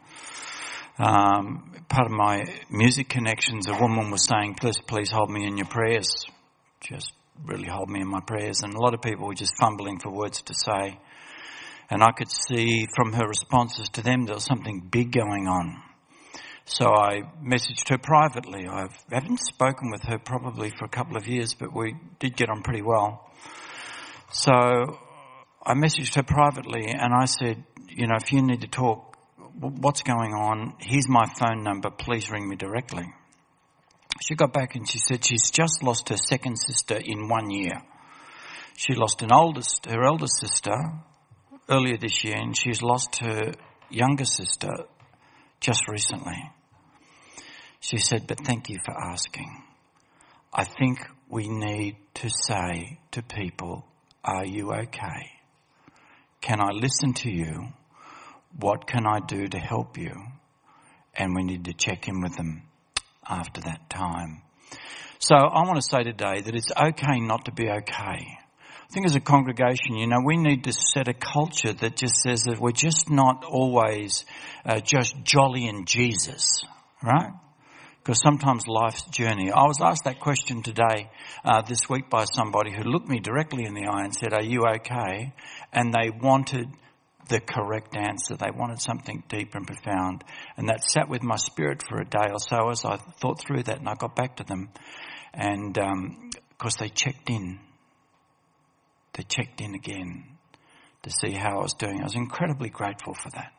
um, 0.98 1.70
part 1.90 2.06
of 2.06 2.12
my 2.12 2.44
music 2.70 3.10
connections, 3.10 3.68
a 3.68 3.74
woman 3.78 4.10
was 4.10 4.24
saying, 4.24 4.54
please, 4.54 4.78
please 4.86 5.10
hold 5.10 5.28
me 5.30 5.46
in 5.46 5.58
your 5.58 5.66
prayers. 5.66 6.08
Just 6.80 7.12
really 7.44 7.68
hold 7.68 7.90
me 7.90 8.00
in 8.00 8.08
my 8.08 8.20
prayers. 8.26 8.62
And 8.62 8.72
a 8.72 8.80
lot 8.80 8.94
of 8.94 9.02
people 9.02 9.26
were 9.26 9.34
just 9.34 9.52
fumbling 9.60 9.98
for 9.98 10.10
words 10.10 10.40
to 10.40 10.54
say. 10.54 10.98
And 11.90 12.02
I 12.02 12.12
could 12.12 12.30
see 12.30 12.86
from 12.96 13.12
her 13.12 13.28
responses 13.28 13.90
to 13.90 14.02
them 14.02 14.24
there 14.24 14.36
was 14.36 14.46
something 14.46 14.80
big 14.80 15.12
going 15.12 15.46
on. 15.46 15.82
So 16.64 16.86
I 16.86 17.20
messaged 17.44 17.90
her 17.90 17.98
privately. 17.98 18.66
I 18.66 18.88
haven't 19.10 19.40
spoken 19.40 19.90
with 19.90 20.02
her 20.04 20.18
probably 20.18 20.70
for 20.70 20.86
a 20.86 20.88
couple 20.88 21.18
of 21.18 21.28
years, 21.28 21.52
but 21.52 21.76
we 21.76 21.96
did 22.18 22.34
get 22.34 22.48
on 22.48 22.62
pretty 22.62 22.82
well. 22.82 23.30
So 24.32 24.98
I 25.66 25.72
messaged 25.72 26.14
her 26.16 26.22
privately 26.22 26.88
and 26.88 27.14
I 27.14 27.24
said, 27.24 27.64
you 27.88 28.06
know, 28.06 28.16
if 28.16 28.32
you 28.32 28.42
need 28.42 28.60
to 28.60 28.68
talk, 28.68 29.16
what's 29.58 30.02
going 30.02 30.34
on? 30.34 30.74
Here's 30.78 31.08
my 31.08 31.26
phone 31.38 31.62
number. 31.62 31.90
Please 31.90 32.30
ring 32.30 32.46
me 32.46 32.56
directly. 32.56 33.06
She 34.20 34.34
got 34.34 34.52
back 34.52 34.74
and 34.74 34.88
she 34.88 34.98
said 34.98 35.24
she's 35.24 35.50
just 35.50 35.82
lost 35.82 36.10
her 36.10 36.18
second 36.18 36.56
sister 36.56 37.00
in 37.02 37.28
one 37.28 37.50
year. 37.50 37.82
She 38.76 38.94
lost 38.94 39.22
an 39.22 39.32
oldest, 39.32 39.86
her 39.86 40.04
eldest 40.04 40.38
sister 40.38 40.74
earlier 41.70 41.96
this 41.96 42.24
year 42.24 42.36
and 42.36 42.56
she's 42.56 42.82
lost 42.82 43.16
her 43.20 43.52
younger 43.88 44.26
sister 44.26 44.70
just 45.60 45.88
recently. 45.88 46.50
She 47.80 47.96
said, 47.96 48.26
but 48.26 48.40
thank 48.44 48.68
you 48.68 48.78
for 48.84 48.92
asking. 48.92 49.62
I 50.52 50.64
think 50.64 50.98
we 51.28 51.48
need 51.48 51.96
to 52.14 52.28
say 52.28 52.98
to 53.12 53.22
people, 53.22 53.86
Are 54.22 54.44
you 54.44 54.72
okay? 54.72 55.30
Can 56.44 56.60
I 56.60 56.72
listen 56.72 57.14
to 57.14 57.30
you? 57.30 57.68
What 58.60 58.86
can 58.86 59.06
I 59.06 59.20
do 59.26 59.46
to 59.46 59.58
help 59.58 59.96
you? 59.96 60.12
And 61.14 61.34
we 61.34 61.42
need 61.42 61.64
to 61.64 61.72
check 61.72 62.06
in 62.06 62.20
with 62.20 62.36
them 62.36 62.64
after 63.26 63.62
that 63.62 63.88
time. 63.88 64.42
So 65.20 65.36
I 65.36 65.62
want 65.62 65.76
to 65.76 65.82
say 65.82 66.02
today 66.02 66.42
that 66.42 66.54
it's 66.54 66.70
okay 66.70 67.18
not 67.20 67.46
to 67.46 67.52
be 67.52 67.70
okay. 67.70 67.86
I 67.88 68.92
think 68.92 69.06
as 69.06 69.14
a 69.14 69.20
congregation, 69.20 69.96
you 69.96 70.06
know, 70.06 70.20
we 70.22 70.36
need 70.36 70.64
to 70.64 70.72
set 70.74 71.08
a 71.08 71.14
culture 71.14 71.72
that 71.72 71.96
just 71.96 72.16
says 72.16 72.42
that 72.42 72.60
we're 72.60 72.72
just 72.72 73.08
not 73.08 73.46
always 73.46 74.26
uh, 74.66 74.80
just 74.80 75.16
jolly 75.24 75.66
in 75.66 75.86
Jesus, 75.86 76.62
right? 77.02 77.32
Because 78.04 78.20
sometimes 78.20 78.68
life's 78.68 79.02
journey. 79.04 79.50
I 79.50 79.64
was 79.64 79.80
asked 79.80 80.04
that 80.04 80.20
question 80.20 80.62
today, 80.62 81.10
uh, 81.42 81.62
this 81.62 81.88
week 81.88 82.10
by 82.10 82.26
somebody 82.26 82.70
who 82.70 82.82
looked 82.82 83.08
me 83.08 83.18
directly 83.18 83.64
in 83.64 83.72
the 83.72 83.86
eye 83.86 84.04
and 84.04 84.14
said, 84.14 84.34
are 84.34 84.42
you 84.42 84.64
okay? 84.76 85.32
And 85.72 85.90
they 85.90 86.10
wanted 86.10 86.68
the 87.30 87.40
correct 87.40 87.96
answer. 87.96 88.36
They 88.36 88.50
wanted 88.54 88.82
something 88.82 89.22
deep 89.30 89.54
and 89.54 89.66
profound. 89.66 90.22
And 90.58 90.68
that 90.68 90.84
sat 90.84 91.08
with 91.08 91.22
my 91.22 91.36
spirit 91.36 91.82
for 91.88 91.98
a 91.98 92.04
day 92.04 92.28
or 92.30 92.38
so 92.38 92.68
as 92.68 92.84
I 92.84 92.98
thought 92.98 93.40
through 93.40 93.62
that 93.62 93.78
and 93.78 93.88
I 93.88 93.94
got 93.94 94.14
back 94.14 94.36
to 94.36 94.44
them. 94.44 94.68
And, 95.32 95.78
um, 95.78 96.30
of 96.36 96.58
course 96.58 96.76
they 96.76 96.90
checked 96.90 97.30
in. 97.30 97.58
They 99.14 99.22
checked 99.22 99.62
in 99.62 99.74
again 99.74 100.24
to 101.04 101.10
see 101.10 101.32
how 101.32 101.58
I 101.58 101.62
was 101.62 101.72
doing. 101.72 102.00
I 102.00 102.04
was 102.04 102.16
incredibly 102.16 102.68
grateful 102.68 103.14
for 103.14 103.30
that. 103.30 103.52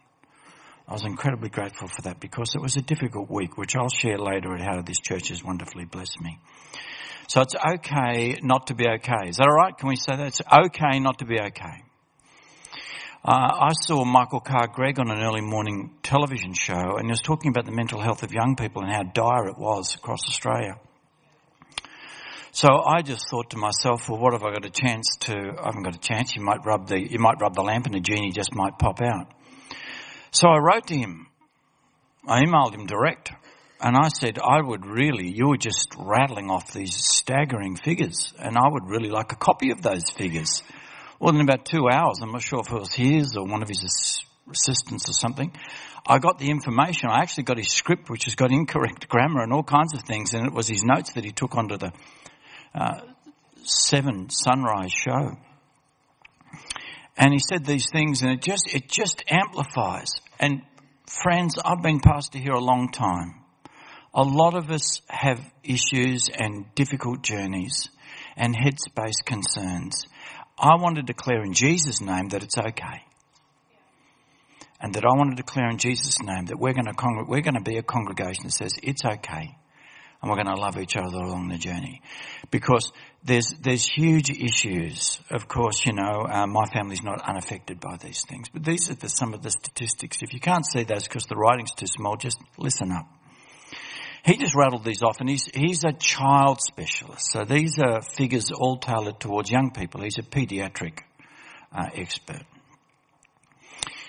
I 0.87 0.93
was 0.93 1.03
incredibly 1.03 1.49
grateful 1.49 1.87
for 1.87 2.03
that 2.03 2.19
because 2.19 2.53
it 2.53 2.61
was 2.61 2.77
a 2.77 2.81
difficult 2.81 3.29
week, 3.29 3.57
which 3.57 3.75
I'll 3.75 3.89
share 3.89 4.19
later 4.19 4.53
at 4.53 4.61
how 4.61 4.81
this 4.81 4.99
church 4.99 5.29
has 5.29 5.43
wonderfully 5.43 5.85
blessed 5.85 6.21
me. 6.21 6.37
So 7.27 7.41
it's 7.41 7.55
okay 7.55 8.37
not 8.43 8.67
to 8.67 8.75
be 8.75 8.85
okay. 8.87 9.29
Is 9.29 9.37
that 9.37 9.47
alright? 9.47 9.75
Can 9.75 9.89
we 9.89 9.95
say 9.95 10.15
that? 10.15 10.27
It's 10.27 10.41
okay 10.41 10.99
not 10.99 11.19
to 11.19 11.25
be 11.25 11.39
okay. 11.39 11.83
Uh, 13.27 13.69
I 13.71 13.71
saw 13.81 14.05
Michael 14.05 14.39
Carr 14.39 14.67
Gregg 14.67 14.99
on 14.99 15.09
an 15.09 15.23
early 15.23 15.41
morning 15.41 15.95
television 16.03 16.53
show 16.53 16.97
and 16.97 17.05
he 17.05 17.09
was 17.09 17.21
talking 17.21 17.49
about 17.49 17.65
the 17.65 17.71
mental 17.71 17.99
health 17.99 18.21
of 18.21 18.31
young 18.31 18.55
people 18.55 18.83
and 18.83 18.91
how 18.91 19.01
dire 19.01 19.47
it 19.47 19.57
was 19.57 19.95
across 19.95 20.19
Australia. 20.27 20.75
So 22.51 22.67
I 22.85 23.01
just 23.01 23.27
thought 23.27 23.49
to 23.49 23.57
myself, 23.57 24.07
well, 24.07 24.19
what 24.19 24.33
have 24.33 24.43
I 24.43 24.53
got 24.53 24.63
a 24.63 24.69
chance 24.69 25.17
to, 25.21 25.33
I 25.33 25.65
haven't 25.65 25.81
got 25.81 25.95
a 25.95 25.99
chance, 25.99 26.35
you 26.35 26.43
might 26.43 26.63
rub 26.63 26.87
the, 26.87 26.99
you 26.99 27.17
might 27.17 27.41
rub 27.41 27.55
the 27.55 27.63
lamp 27.63 27.87
and 27.87 27.95
the 27.95 27.99
genie 27.99 28.31
just 28.31 28.53
might 28.53 28.77
pop 28.77 29.01
out. 29.01 29.33
So 30.35 30.49
I 30.49 30.57
wrote 30.57 30.87
to 30.87 30.97
him. 30.97 31.27
I 32.27 32.43
emailed 32.43 32.73
him 32.73 32.87
direct. 32.87 33.31
And 33.79 33.95
I 33.95 34.09
said, 34.09 34.37
I 34.37 34.59
would 34.61 34.85
really, 34.85 35.29
you 35.29 35.47
were 35.47 35.57
just 35.57 35.95
rattling 35.97 36.49
off 36.49 36.73
these 36.73 36.93
staggering 36.93 37.77
figures, 37.77 38.33
and 38.37 38.57
I 38.57 38.67
would 38.67 38.89
really 38.89 39.09
like 39.09 39.31
a 39.31 39.37
copy 39.37 39.71
of 39.71 39.81
those 39.81 40.09
figures. 40.09 40.61
Well, 41.21 41.33
in 41.33 41.39
about 41.39 41.63
two 41.63 41.87
hours, 41.89 42.19
I'm 42.21 42.33
not 42.33 42.41
sure 42.41 42.59
if 42.59 42.69
it 42.69 42.77
was 42.77 42.93
his 42.93 43.37
or 43.37 43.45
one 43.45 43.61
of 43.61 43.69
his 43.69 44.21
assistants 44.51 45.07
or 45.07 45.13
something, 45.13 45.53
I 46.05 46.19
got 46.19 46.37
the 46.37 46.49
information. 46.49 47.09
I 47.09 47.21
actually 47.21 47.43
got 47.43 47.57
his 47.57 47.71
script, 47.71 48.09
which 48.09 48.25
has 48.25 48.35
got 48.35 48.51
incorrect 48.59 49.07
grammar 49.07 49.41
and 49.41 49.53
all 49.53 49.63
kinds 49.63 49.93
of 49.93 50.03
things, 50.03 50.33
and 50.33 50.45
it 50.45 50.53
was 50.53 50.67
his 50.67 50.83
notes 50.83 51.13
that 51.13 51.23
he 51.23 51.31
took 51.31 51.55
onto 51.55 51.77
the 51.77 51.93
uh, 52.73 52.99
Seven 53.63 54.29
Sunrise 54.29 54.91
show. 54.91 55.37
And 57.17 57.31
he 57.31 57.39
said 57.39 57.65
these 57.65 57.89
things, 57.89 58.21
and 58.21 58.31
it 58.31 58.41
just 58.41 58.73
it 58.73 58.89
just 58.89 59.23
amplifies. 59.29 60.09
And 60.39 60.61
friends, 61.07 61.55
I've 61.63 61.81
been 61.81 61.99
pastor 61.99 62.39
here 62.39 62.53
a 62.53 62.59
long 62.59 62.91
time. 62.91 63.41
A 64.13 64.23
lot 64.23 64.55
of 64.55 64.71
us 64.71 65.01
have 65.07 65.39
issues 65.63 66.29
and 66.33 66.65
difficult 66.75 67.21
journeys 67.21 67.89
and 68.37 68.55
headspace 68.55 69.25
concerns. 69.25 70.05
I 70.57 70.75
want 70.75 70.95
to 70.95 71.03
declare 71.03 71.43
in 71.43 71.53
Jesus' 71.53 72.01
name 72.01 72.29
that 72.29 72.43
it's 72.43 72.57
okay. 72.57 73.03
And 74.79 74.93
that 74.93 75.05
I 75.05 75.17
want 75.17 75.31
to 75.31 75.35
declare 75.35 75.69
in 75.69 75.77
Jesus' 75.77 76.21
name 76.21 76.45
that 76.45 76.59
we're 76.59 76.73
going 76.73 76.85
to, 76.85 77.25
we're 77.27 77.41
going 77.41 77.55
to 77.55 77.61
be 77.61 77.77
a 77.77 77.83
congregation 77.83 78.45
that 78.45 78.51
says 78.51 78.73
it's 78.81 79.03
okay 79.03 79.57
and 80.25 80.31
we're 80.31 80.43
going 80.43 80.55
to 80.55 80.59
love 80.59 80.79
each 80.79 80.97
other 80.97 81.17
along 81.17 81.49
the 81.49 81.57
journey. 81.57 82.01
Because 82.49 82.91
there's, 83.23 83.53
there's 83.61 83.85
huge 83.85 84.31
issues. 84.31 85.19
Of 85.29 85.47
course, 85.47 85.85
you 85.85 85.93
know, 85.93 86.25
uh, 86.27 86.47
my 86.47 86.65
family's 86.65 87.03
not 87.03 87.21
unaffected 87.21 87.79
by 87.79 87.97
these 87.97 88.23
things, 88.27 88.49
but 88.49 88.63
these 88.63 88.89
are 88.89 88.95
the, 88.95 89.07
some 89.07 89.35
of 89.35 89.43
the 89.43 89.51
statistics. 89.51 90.23
If 90.23 90.33
you 90.33 90.39
can't 90.39 90.65
see 90.65 90.83
those 90.83 91.03
because 91.03 91.25
the 91.25 91.35
writing's 91.35 91.73
too 91.73 91.85
small, 91.85 92.17
just 92.17 92.39
listen 92.57 92.91
up. 92.91 93.07
He 94.25 94.37
just 94.37 94.55
rattled 94.55 94.83
these 94.83 95.03
off 95.03 95.19
and 95.19 95.29
he's, 95.29 95.45
he's 95.53 95.83
a 95.83 95.93
child 95.93 96.59
specialist. 96.59 97.31
So 97.31 97.45
these 97.45 97.77
are 97.77 98.01
figures 98.01 98.49
all 98.49 98.77
tailored 98.77 99.19
towards 99.19 99.51
young 99.51 99.69
people. 99.69 100.01
He's 100.01 100.17
a 100.17 100.23
pediatric 100.23 101.01
uh, 101.71 101.85
expert 101.93 102.41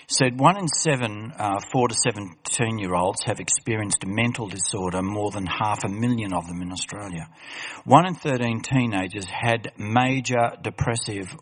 said 0.09 0.39
one 0.39 0.57
in 0.57 0.67
seven 0.69 1.33
uh, 1.37 1.59
four 1.71 1.89
to 1.89 1.93
17 1.93 2.79
year 2.79 2.95
olds 2.95 3.23
have 3.23 3.41
experienced 3.41 4.03
a 4.05 4.07
mental 4.07 4.47
disorder, 4.47 5.01
more 5.01 5.31
than 5.31 5.45
half 5.45 5.83
a 5.83 5.89
million 5.89 6.33
of 6.33 6.47
them 6.47 6.61
in 6.61 6.71
Australia. 6.71 7.27
One 7.83 8.07
in 8.07 8.15
13 8.15 8.61
teenagers 8.61 9.25
had 9.25 9.73
major 9.77 10.51
depressive 10.61 11.35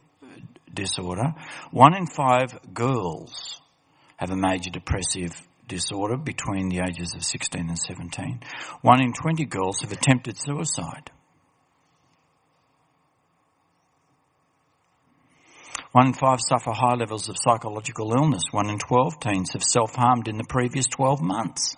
disorder. 0.73 1.35
One 1.71 1.95
in 1.95 2.07
five 2.07 2.57
girls 2.73 3.61
have 4.17 4.31
a 4.31 4.35
major 4.35 4.71
depressive 4.71 5.31
disorder 5.67 6.17
between 6.17 6.69
the 6.69 6.79
ages 6.79 7.13
of 7.15 7.23
16 7.23 7.69
and 7.69 7.77
17. 7.77 8.41
One 8.81 9.01
in 9.01 9.13
20 9.13 9.45
girls 9.45 9.81
have 9.81 9.91
attempted 9.91 10.37
suicide. 10.37 11.11
One 15.95 16.07
in 16.07 16.13
five 16.13 16.41
suffer 16.41 16.73
high 16.73 16.95
levels 16.95 17.29
of 17.29 17.37
psychological 17.39 18.11
illness. 18.11 18.43
One 18.51 18.69
in 18.69 18.79
12 18.79 19.17
teens 19.17 19.53
have 19.53 19.63
self-harmed 19.63 20.27
in 20.27 20.35
the 20.35 20.43
previous 20.43 20.87
12 20.87 21.21
months. 21.21 21.77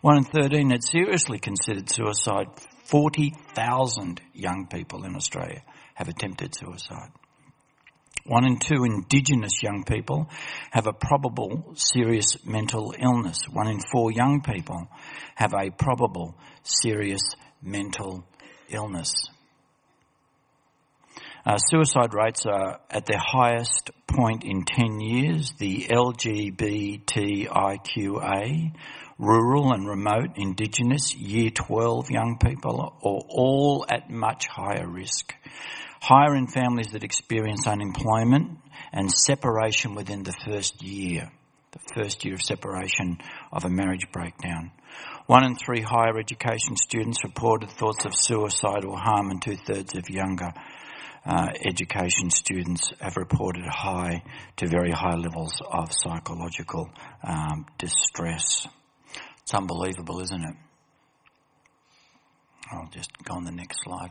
One 0.00 0.16
in 0.16 0.24
13 0.24 0.70
had 0.70 0.82
seriously 0.82 1.38
considered 1.38 1.88
suicide. 1.88 2.48
40,000 2.86 4.20
young 4.34 4.66
people 4.66 5.04
in 5.04 5.14
Australia 5.14 5.62
have 5.94 6.08
attempted 6.08 6.52
suicide. 6.56 7.12
One 8.26 8.44
in 8.44 8.58
two 8.58 8.82
Indigenous 8.82 9.62
young 9.62 9.84
people 9.84 10.28
have 10.72 10.88
a 10.88 10.92
probable 10.92 11.74
serious 11.76 12.44
mental 12.44 12.92
illness. 12.98 13.44
One 13.52 13.68
in 13.68 13.78
four 13.92 14.10
young 14.10 14.40
people 14.40 14.88
have 15.36 15.54
a 15.54 15.70
probable 15.70 16.34
serious 16.64 17.22
mental 17.62 18.24
illness. 18.68 19.12
Uh, 21.44 21.56
suicide 21.56 22.12
rates 22.12 22.44
are 22.44 22.80
at 22.90 23.06
their 23.06 23.18
highest 23.18 23.90
point 24.06 24.44
in 24.44 24.64
10 24.64 25.00
years. 25.00 25.52
The 25.58 25.86
LGBTIQA, 25.90 27.00
rural 29.18 29.72
and 29.72 29.88
remote, 29.88 30.32
indigenous, 30.36 31.14
year 31.14 31.48
12 31.50 32.10
young 32.10 32.36
people 32.38 32.80
are 32.82 32.90
all 33.00 33.86
at 33.88 34.10
much 34.10 34.48
higher 34.48 34.86
risk. 34.86 35.34
Higher 36.02 36.36
in 36.36 36.46
families 36.46 36.88
that 36.92 37.04
experience 37.04 37.66
unemployment 37.66 38.58
and 38.92 39.10
separation 39.10 39.94
within 39.94 40.22
the 40.22 40.34
first 40.46 40.82
year. 40.82 41.32
The 41.72 41.78
first 41.94 42.22
year 42.24 42.34
of 42.34 42.42
separation 42.42 43.18
of 43.50 43.64
a 43.64 43.70
marriage 43.70 44.10
breakdown. 44.12 44.72
One 45.26 45.44
in 45.44 45.54
three 45.54 45.80
higher 45.82 46.18
education 46.18 46.76
students 46.76 47.22
reported 47.22 47.70
thoughts 47.70 48.04
of 48.04 48.14
suicide 48.14 48.84
or 48.84 48.98
harm 48.98 49.30
and 49.30 49.40
two 49.40 49.56
thirds 49.56 49.94
of 49.94 50.10
younger 50.10 50.52
uh, 51.26 51.48
education 51.64 52.30
students 52.30 52.90
have 53.00 53.16
reported 53.16 53.64
high 53.66 54.22
to 54.56 54.66
very 54.66 54.90
high 54.90 55.16
levels 55.16 55.60
of 55.70 55.92
psychological 55.92 56.90
um, 57.22 57.66
distress. 57.78 58.66
It's 59.42 59.54
unbelievable, 59.54 60.20
isn't 60.20 60.42
it? 60.42 60.56
I'll 62.72 62.88
just 62.90 63.10
go 63.24 63.34
on 63.34 63.44
the 63.44 63.52
next 63.52 63.82
slide. 63.82 64.10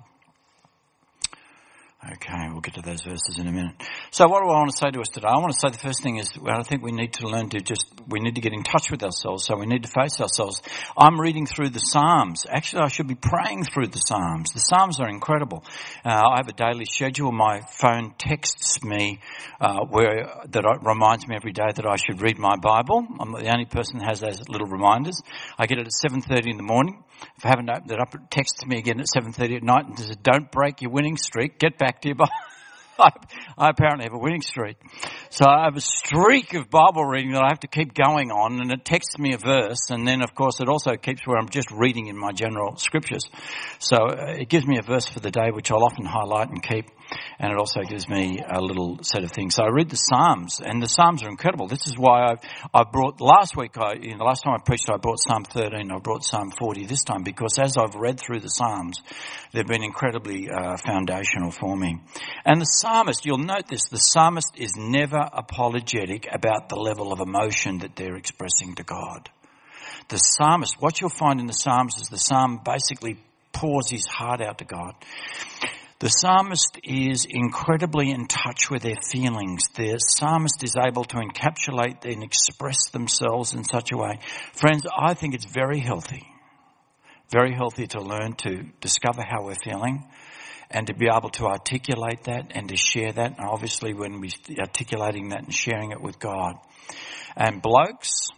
Okay, 2.02 2.48
we'll 2.50 2.62
get 2.62 2.76
to 2.76 2.82
those 2.82 3.02
verses 3.02 3.40
in 3.40 3.48
a 3.48 3.52
minute. 3.52 3.76
So 4.12 4.26
what 4.30 4.42
do 4.42 4.50
I 4.50 4.58
want 4.60 4.72
to 4.72 4.78
say 4.78 4.90
to 4.90 5.02
us 5.02 5.10
today? 5.10 5.28
I 5.28 5.38
want 5.38 5.52
to 5.52 5.60
say 5.60 5.70
the 5.70 5.84
first 5.84 6.02
thing 6.02 6.16
is 6.16 6.32
well, 6.40 6.58
I 6.58 6.64
think 6.64 6.82
we 6.82 6.94
need 6.94 7.12
to 7.16 7.28
learn 7.28 7.50
to 7.50 7.60
just, 7.60 7.88
we 8.08 8.22
need 8.22 8.36
to 8.36 8.42
get 8.42 8.54
in 8.54 8.64
touch 8.64 8.90
with 8.90 9.04
ourselves, 9.04 9.44
so 9.44 9.58
we 9.58 9.66
need 9.66 9.84
to 9.84 9.90
face 9.90 10.22
ourselves. 10.22 10.62
I'm 10.98 11.20
reading 11.20 11.46
through 11.46 11.72
the 11.72 11.80
Psalms. 11.80 12.46
Actually, 12.50 12.84
I 12.84 12.88
should 12.88 13.10
be 13.10 13.16
praying 13.16 13.66
through 13.66 13.88
the 13.88 13.98
Psalms. 13.98 14.54
The 14.54 14.62
Psalms 14.62 15.02
are 15.02 15.10
incredible. 15.10 15.66
Uh, 16.06 16.10
I 16.12 16.38
have 16.38 16.48
a 16.48 16.54
daily 16.54 16.86
schedule. 16.86 17.34
My 17.34 17.64
phone 17.70 18.14
texts 18.18 18.82
me 18.82 19.20
uh, 19.60 19.84
where 19.84 20.32
that 20.48 20.80
reminds 20.82 21.28
me 21.28 21.36
every 21.36 21.52
day 21.52 21.68
that 21.76 21.86
I 21.86 21.98
should 21.98 22.22
read 22.22 22.40
my 22.40 22.56
Bible. 22.56 23.06
I'm 23.20 23.34
the 23.34 23.52
only 23.52 23.66
person 23.66 24.00
that 24.00 24.08
has 24.08 24.22
those 24.22 24.48
little 24.48 24.68
reminders. 24.68 25.22
I 25.58 25.66
get 25.66 25.80
it 25.80 25.88
at 25.88 26.12
7.30 26.12 26.52
in 26.52 26.56
the 26.56 26.64
morning. 26.64 27.04
If 27.38 27.46
I 27.46 27.50
haven't 27.50 27.70
opened 27.70 27.92
it 27.92 28.00
up, 28.00 28.16
it 28.16 28.22
texts 28.32 28.66
me 28.66 28.78
again 28.78 29.00
at 29.02 29.08
7.30 29.08 29.58
at 29.58 29.64
night 29.64 29.86
and 29.86 30.00
says, 30.00 30.16
don't 30.24 30.50
break 30.52 30.82
your 30.82 30.92
winning 30.92 31.18
streak. 31.18 31.60
Get 31.60 31.78
back 31.78 31.89
your 32.06 32.16
Bible. 32.16 32.32
I 33.58 33.70
apparently 33.70 34.04
have 34.06 34.14
a 34.14 34.18
winning 34.18 34.42
streak. 34.42 34.78
So 35.30 35.46
I 35.48 35.66
have 35.66 35.78
a 35.78 35.82
streak 35.82 36.54
of 36.54 36.70
Bible 36.70 37.06
reading 37.06 37.32
that 37.32 37.44
I 37.44 37.48
have 37.50 37.62
to 37.62 37.68
keep 37.68 37.94
going 37.94 38.32
on 38.32 38.60
and 38.60 38.72
it 38.72 38.84
texts 38.84 39.18
me 39.18 39.34
a 39.34 39.38
verse 39.38 39.90
and 39.90 40.08
then 40.08 40.22
of 40.22 40.36
course 40.36 40.60
it 40.60 40.68
also 40.68 40.96
keeps 40.96 41.26
where 41.26 41.38
I'm 41.38 41.50
just 41.50 41.72
reading 41.72 42.08
in 42.08 42.18
my 42.18 42.32
general 42.32 42.76
scriptures. 42.78 43.24
So 43.80 43.98
uh, 43.98 44.36
it 44.38 44.50
gives 44.50 44.66
me 44.66 44.78
a 44.80 44.82
verse 44.82 45.08
for 45.08 45.20
the 45.20 45.32
day 45.32 45.52
which 45.52 45.72
I'll 45.72 45.84
often 45.84 46.06
highlight 46.06 46.50
and 46.50 46.62
keep. 46.62 46.88
And 47.40 47.52
it 47.52 47.58
also 47.58 47.82
gives 47.82 48.08
me 48.08 48.40
a 48.48 48.62
little 48.62 49.00
set 49.02 49.24
of 49.24 49.32
things. 49.32 49.56
So 49.56 49.64
I 49.64 49.70
read 49.70 49.90
the 49.90 49.96
Psalms, 49.96 50.60
and 50.64 50.82
the 50.82 50.88
Psalms 50.88 51.24
are 51.24 51.30
incredible. 51.30 51.68
This 51.68 51.88
is 51.88 51.98
why 51.98 52.32
I've, 52.32 52.40
I 52.74 52.84
brought 52.84 53.22
last 53.22 53.56
week. 53.56 53.78
I 53.78 53.94
you 53.94 54.18
know, 54.18 54.26
last 54.26 54.44
time 54.44 54.54
I 54.54 54.64
preached, 54.64 54.90
I 54.90 54.98
brought 54.98 55.20
Psalm 55.20 55.44
13. 55.44 55.92
I 55.92 56.00
brought 56.00 56.24
Psalm 56.24 56.52
40 56.52 56.86
this 56.86 57.04
time 57.04 57.24
because 57.24 57.58
as 57.60 57.78
I've 57.78 57.96
read 57.96 58.20
through 58.20 58.42
the 58.42 58.50
Psalms, 58.50 59.00
they've 59.54 59.66
been 59.66 59.84
incredibly 59.84 60.50
uh, 60.50 60.78
foundational 60.78 61.52
for 61.52 61.76
me. 61.76 62.00
And 62.46 62.62
the 62.62 62.66
psalmist, 62.66 63.26
you'll 63.26 63.38
note 63.38 63.68
this: 63.68 63.90
the 63.90 63.98
psalmist 63.98 64.54
is 64.56 64.76
never 64.78 65.20
apologetic 65.32 66.28
about 66.32 66.70
the 66.70 66.76
level 66.76 67.14
of 67.14 67.20
emotion 67.20 67.80
that 67.80 67.96
they're 67.96 68.16
expressing 68.16 68.76
to 68.76 68.84
God. 68.84 69.30
The 70.10 70.18
psalmist, 70.18 70.76
what 70.80 71.00
you'll 71.00 71.12
find 71.12 71.40
in 71.40 71.46
the 71.46 71.54
Psalms 71.54 71.98
is 71.98 72.10
the 72.10 72.18
psalm 72.18 72.62
basically 72.66 73.20
pours 73.52 73.90
his 73.90 74.08
heart 74.08 74.42
out 74.42 74.58
to 74.58 74.66
God. 74.66 74.96
The 76.00 76.08
psalmist 76.08 76.80
is 76.82 77.28
incredibly 77.30 78.10
in 78.12 78.28
touch 78.28 78.72
with 78.72 78.84
their 78.84 79.02
feelings. 79.12 79.64
The 79.76 79.98
psalmist 79.98 80.64
is 80.64 80.78
able 80.78 81.04
to 81.04 81.18
encapsulate 81.18 82.06
and 82.06 82.24
express 82.24 82.90
themselves 82.92 83.54
in 83.54 83.66
such 83.66 83.92
a 83.92 83.98
way. 83.98 84.20
Friends, 84.54 84.86
I 84.98 85.14
think 85.14 85.36
it's 85.36 85.44
very 85.44 85.82
healthy, 85.82 86.26
very 87.30 87.54
healthy 87.54 87.88
to 87.88 88.02
learn 88.02 88.34
to 88.38 88.64
discover 88.80 89.22
how 89.22 89.44
we're 89.44 89.56
feeling 89.56 90.06
and 90.72 90.88
to 90.88 90.94
be 90.94 91.08
able 91.14 91.32
to 91.32 91.48
articulate 91.48 92.24
that 92.24 92.54
and 92.56 92.70
to 92.70 92.78
share 92.78 93.12
that. 93.12 93.38
And 93.38 93.46
obviously 93.46 93.94
when 93.94 94.22
we're 94.22 94.32
articulating 94.58 95.30
that 95.30 95.44
and 95.44 95.54
sharing 95.54 95.92
it 95.92 96.00
with 96.00 96.18
God. 96.18 96.56
And 97.36 97.62
blokes, 97.62 98.30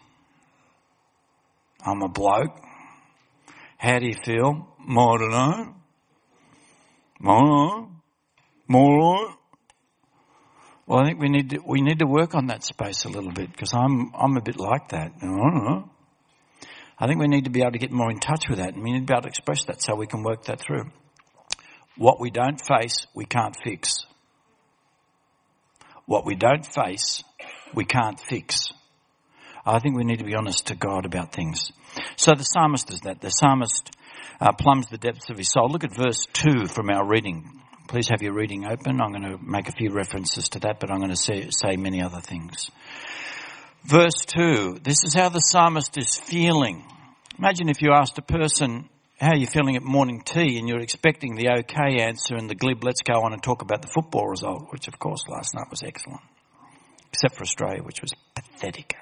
I'm 1.86 2.02
a 2.02 2.10
bloke. 2.10 2.60
How 3.78 4.00
do 4.00 4.08
you 4.08 4.16
feel? 4.26 4.68
I 4.80 4.94
don't 4.96 5.30
know. 5.30 5.76
More, 7.22 7.88
more. 8.68 9.36
Well, 10.88 11.00
I 11.00 11.06
think 11.06 11.20
we 11.20 11.30
need 11.30 11.52
to, 11.52 11.60
we 11.66 11.82
need 11.82 12.00
to 12.00 12.08
work 12.08 12.34
on 12.34 12.48
that 12.48 12.64
space 12.64 13.06
a 13.06 13.10
little 13.10 13.32
bit 13.32 13.52
because 13.52 13.74
I'm 13.74 14.12
I'm 14.16 14.36
a 14.38 14.42
bit 14.42 14.60
like 14.60 14.90
that. 14.90 15.12
I. 15.22 15.84
I 16.98 17.08
think 17.08 17.20
we 17.20 17.28
need 17.28 17.46
to 17.46 17.52
be 17.52 17.62
able 17.62 17.72
to 17.72 17.80
get 17.80 17.92
more 17.92 18.10
in 18.12 18.20
touch 18.20 18.50
with 18.50 18.58
that, 18.58 18.74
and 18.74 18.84
we 18.84 18.92
need 18.92 19.02
to 19.02 19.06
be 19.06 19.14
able 19.14 19.24
to 19.24 19.28
express 19.28 19.66
that 19.66 19.82
so 19.82 19.96
we 19.96 20.08
can 20.08 20.24
work 20.24 20.46
that 20.46 20.60
through. 20.60 20.92
What 21.96 22.20
we 22.20 22.32
don't 22.32 22.60
face, 22.60 23.06
we 23.16 23.26
can't 23.26 23.56
fix. 23.64 24.06
What 26.06 26.26
we 26.26 26.36
don't 26.36 26.66
face, 26.66 27.24
we 27.74 27.86
can't 27.86 28.20
fix. 28.20 28.68
I 29.66 29.80
think 29.80 29.96
we 29.96 30.04
need 30.04 30.20
to 30.20 30.26
be 30.26 30.36
honest 30.36 30.68
to 30.68 30.76
God 30.76 31.06
about 31.06 31.34
things. 31.34 31.72
So 32.16 32.34
the 32.34 32.44
psalmist 32.44 32.88
does 32.88 33.02
that. 33.02 33.22
The 33.22 33.30
psalmist 33.30 33.92
uh, 34.42 34.52
plumbs 34.54 34.88
the 34.88 34.98
depths 34.98 35.30
of 35.30 35.38
his 35.38 35.52
soul. 35.52 35.70
Look 35.70 35.84
at 35.84 35.96
verse 35.96 36.26
2 36.34 36.66
from 36.66 36.90
our 36.90 37.08
reading. 37.08 37.62
Please 37.88 38.10
have 38.10 38.24
your 38.24 38.34
reading 38.34 38.66
open. 38.66 39.00
I'm 39.00 39.12
going 39.12 39.38
to 39.38 39.38
make 39.42 39.70
a 39.70 39.74
few 39.74 39.92
references 39.92 40.50
to 40.50 40.60
that, 40.62 40.80
but 40.80 40.90
I'm 40.90 40.98
going 40.98 41.12
to 41.12 41.16
say, 41.16 41.50
say 41.52 41.78
many 41.78 42.02
other 42.02 42.22
things. 42.22 42.72
Verse 43.84 44.26
2, 44.28 44.80
this 44.82 45.04
is 45.04 45.14
how 45.14 45.30
the 45.30 45.40
psalmist 45.40 45.98
is 45.98 46.18
feeling. 46.18 46.84
Imagine 47.38 47.70
if 47.70 47.82
you 47.82 47.92
asked 47.92 48.18
a 48.18 48.24
person, 48.24 48.90
how 49.20 49.32
are 49.32 49.38
you 49.38 49.48
feeling 49.48 49.76
at 49.76 49.84
morning 49.84 50.22
tea? 50.24 50.58
And 50.58 50.68
you're 50.68 50.80
expecting 50.80 51.36
the 51.36 51.50
okay 51.60 52.02
answer 52.02 52.36
and 52.36 52.50
the 52.50 52.56
glib, 52.56 52.84
let's 52.84 53.02
go 53.02 53.22
on 53.24 53.34
and 53.34 53.44
talk 53.44 53.62
about 53.62 53.82
the 53.82 53.88
football 53.88 54.28
result, 54.28 54.72
which 54.72 54.88
of 54.88 54.98
course 54.98 55.24
last 55.28 55.54
night 55.54 55.68
was 55.70 55.84
excellent. 55.84 56.22
Except 57.14 57.36
for 57.36 57.44
Australia, 57.44 57.84
which 57.84 58.02
was 58.02 58.14
pathetic. 58.36 58.96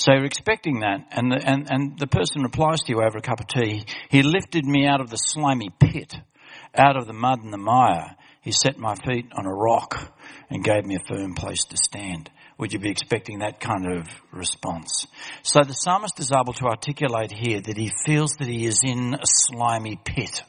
So 0.00 0.14
you're 0.14 0.24
expecting 0.24 0.80
that, 0.80 1.08
and 1.10 1.30
the, 1.30 1.46
and, 1.46 1.70
and 1.70 1.98
the 1.98 2.06
person 2.06 2.42
replies 2.42 2.80
to 2.80 2.92
you 2.92 3.02
over 3.02 3.18
a 3.18 3.20
cup 3.20 3.40
of 3.40 3.48
tea, 3.48 3.84
He 4.08 4.22
lifted 4.22 4.64
me 4.64 4.86
out 4.86 5.02
of 5.02 5.10
the 5.10 5.18
slimy 5.18 5.68
pit, 5.78 6.14
out 6.74 6.96
of 6.96 7.06
the 7.06 7.12
mud 7.12 7.40
and 7.44 7.52
the 7.52 7.58
mire. 7.58 8.16
He 8.40 8.50
set 8.50 8.78
my 8.78 8.94
feet 8.94 9.26
on 9.36 9.44
a 9.44 9.52
rock 9.52 10.10
and 10.48 10.64
gave 10.64 10.86
me 10.86 10.96
a 10.96 11.06
firm 11.06 11.34
place 11.34 11.66
to 11.66 11.76
stand. 11.76 12.30
Would 12.56 12.72
you 12.72 12.78
be 12.78 12.88
expecting 12.88 13.40
that 13.40 13.60
kind 13.60 13.92
of 13.92 14.06
response? 14.32 15.06
So 15.42 15.60
the 15.64 15.74
psalmist 15.74 16.18
is 16.18 16.32
able 16.32 16.54
to 16.54 16.64
articulate 16.64 17.30
here 17.30 17.60
that 17.60 17.76
he 17.76 17.92
feels 18.06 18.32
that 18.38 18.48
he 18.48 18.64
is 18.64 18.80
in 18.82 19.12
a 19.12 19.26
slimy 19.26 20.00
pit 20.02 20.44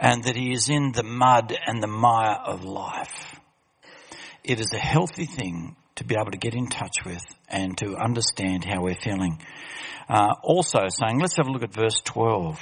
and 0.00 0.24
that 0.24 0.34
he 0.34 0.52
is 0.52 0.68
in 0.68 0.90
the 0.90 1.04
mud 1.04 1.56
and 1.64 1.80
the 1.80 1.86
mire 1.86 2.40
of 2.44 2.64
life. 2.64 3.38
It 4.42 4.58
is 4.58 4.72
a 4.74 4.80
healthy 4.80 5.26
thing 5.26 5.76
to 6.00 6.06
be 6.06 6.16
able 6.18 6.30
to 6.30 6.38
get 6.38 6.54
in 6.54 6.66
touch 6.66 7.04
with 7.04 7.22
and 7.46 7.76
to 7.76 7.94
understand 7.94 8.64
how 8.64 8.82
we're 8.82 8.94
feeling. 8.94 9.38
Uh, 10.08 10.32
also 10.42 10.86
saying, 10.88 11.20
let's 11.20 11.36
have 11.36 11.46
a 11.46 11.50
look 11.50 11.62
at 11.62 11.74
verse 11.74 12.00
12. 12.04 12.58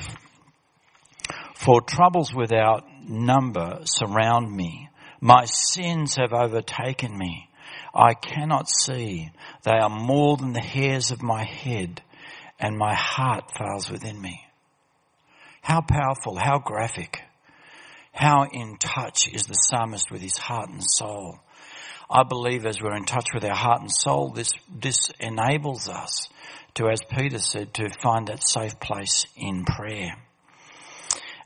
For 1.54 1.80
troubles 1.80 2.34
without 2.34 2.84
number 3.08 3.82
surround 3.84 4.54
me. 4.54 4.88
My 5.20 5.44
sins 5.44 6.16
have 6.16 6.32
overtaken 6.32 7.16
me. 7.16 7.48
I 7.94 8.14
cannot 8.14 8.68
see. 8.68 9.30
They 9.62 9.78
are 9.78 9.88
more 9.88 10.36
than 10.36 10.52
the 10.52 10.60
hairs 10.60 11.12
of 11.12 11.22
my 11.22 11.44
head 11.44 12.02
and 12.58 12.76
my 12.76 12.94
heart 12.94 13.52
fails 13.56 13.88
within 13.88 14.20
me. 14.20 14.40
How 15.62 15.80
powerful, 15.80 16.36
how 16.36 16.58
graphic, 16.58 17.20
how 18.12 18.48
in 18.52 18.78
touch 18.78 19.28
is 19.32 19.46
the 19.46 19.54
psalmist 19.54 20.10
with 20.10 20.22
his 20.22 20.38
heart 20.38 20.70
and 20.70 20.82
soul. 20.82 21.38
I 22.10 22.22
believe 22.22 22.64
as 22.64 22.80
we're 22.80 22.96
in 22.96 23.04
touch 23.04 23.28
with 23.34 23.44
our 23.44 23.56
heart 23.56 23.82
and 23.82 23.92
soul, 23.92 24.30
this, 24.30 24.52
this 24.74 25.10
enables 25.20 25.88
us 25.88 26.28
to, 26.74 26.88
as 26.88 27.00
Peter 27.10 27.38
said, 27.38 27.74
to 27.74 27.90
find 28.02 28.28
that 28.28 28.48
safe 28.48 28.80
place 28.80 29.26
in 29.36 29.64
prayer. 29.64 30.16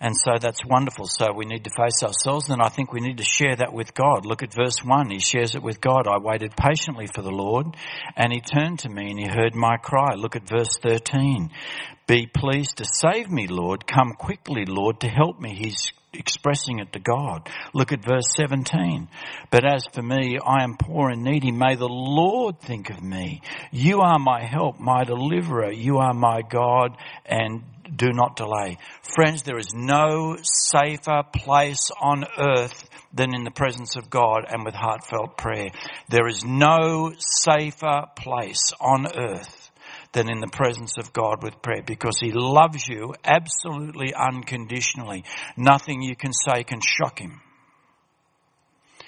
And 0.03 0.16
so 0.16 0.33
that's 0.40 0.64
wonderful. 0.68 1.07
So 1.07 1.33
we 1.33 1.44
need 1.44 1.62
to 1.62 1.70
face 1.77 2.03
ourselves 2.03 2.48
and 2.48 2.61
I 2.61 2.68
think 2.68 2.92
we 2.92 3.01
need 3.01 3.18
to 3.18 3.25
share 3.25 3.55
that 3.55 3.72
with 3.72 3.94
God. 3.94 4.27
Look 4.27 4.42
at 4.42 4.53
verse 4.53 4.79
1. 4.85 5.11
He 5.11 5.20
shares 5.20 5.55
it 5.55 5.62
with 5.62 5.81
God. 5.81 6.09
I 6.09 6.18
waited 6.18 6.57
patiently 6.57 7.07
for 7.07 7.22
the 7.22 7.31
Lord 7.31 7.77
and 8.16 8.33
he 8.33 8.40
turned 8.40 8.81
to 8.81 8.88
me 8.88 9.11
and 9.11 9.18
he 9.18 9.27
heard 9.27 9.55
my 9.55 9.77
cry. 9.77 10.14
Look 10.16 10.35
at 10.35 10.48
verse 10.48 10.77
13. 10.79 11.51
Be 12.09 12.27
pleased 12.27 12.79
to 12.79 12.85
save 12.85 13.31
me, 13.31 13.46
Lord. 13.46 13.87
Come 13.87 14.14
quickly, 14.14 14.64
Lord, 14.66 15.01
to 15.01 15.09
help 15.09 15.40
me. 15.40 15.55
He's 15.55 15.92
expressing 16.14 16.79
it 16.79 16.92
to 16.92 16.98
God. 16.98 17.48
Look 17.72 17.92
at 17.92 18.05
verse 18.05 18.27
17. 18.37 19.09
But 19.51 19.64
as 19.64 19.87
for 19.92 20.03
me, 20.03 20.38
I 20.44 20.62
am 20.62 20.77
poor 20.77 21.11
and 21.11 21.22
needy. 21.22 21.51
May 21.51 21.75
the 21.75 21.88
Lord 21.88 22.61
think 22.61 22.90
of 22.90 23.03
me. 23.03 23.42
You 23.70 24.01
are 24.01 24.18
my 24.18 24.42
help, 24.42 24.79
my 24.79 25.05
deliverer. 25.05 25.72
You 25.72 25.98
are 25.98 26.14
my 26.14 26.42
God 26.42 26.96
and 27.25 27.62
do 27.94 28.12
not 28.12 28.37
delay. 28.37 28.79
Friends, 29.14 29.42
there 29.42 29.59
is 29.59 29.72
no 29.75 30.37
safer 30.42 31.22
place 31.35 31.90
on 32.01 32.25
earth 32.38 32.88
than 33.12 33.35
in 33.35 33.44
the 33.44 33.51
presence 33.51 33.96
of 33.96 34.09
God 34.09 34.46
and 34.48 34.64
with 34.64 34.75
heartfelt 34.75 35.37
prayer. 35.37 35.70
There 36.09 36.27
is 36.27 36.44
no 36.44 37.12
safer 37.18 38.07
place 38.16 38.72
on 38.81 39.07
earth 39.16 39.62
than 40.12 40.31
in 40.31 40.40
the 40.40 40.48
presence 40.48 40.98
of 40.98 41.12
God 41.12 41.42
with 41.42 41.62
prayer 41.62 41.83
because 41.85 42.18
He 42.20 42.33
loves 42.33 42.87
you 42.87 43.14
absolutely 43.25 44.14
unconditionally. 44.14 45.25
Nothing 45.57 46.03
you 46.03 46.16
can 46.16 46.33
say 46.33 46.64
can 46.64 46.81
shock 46.81 47.18
Him. 47.18 47.40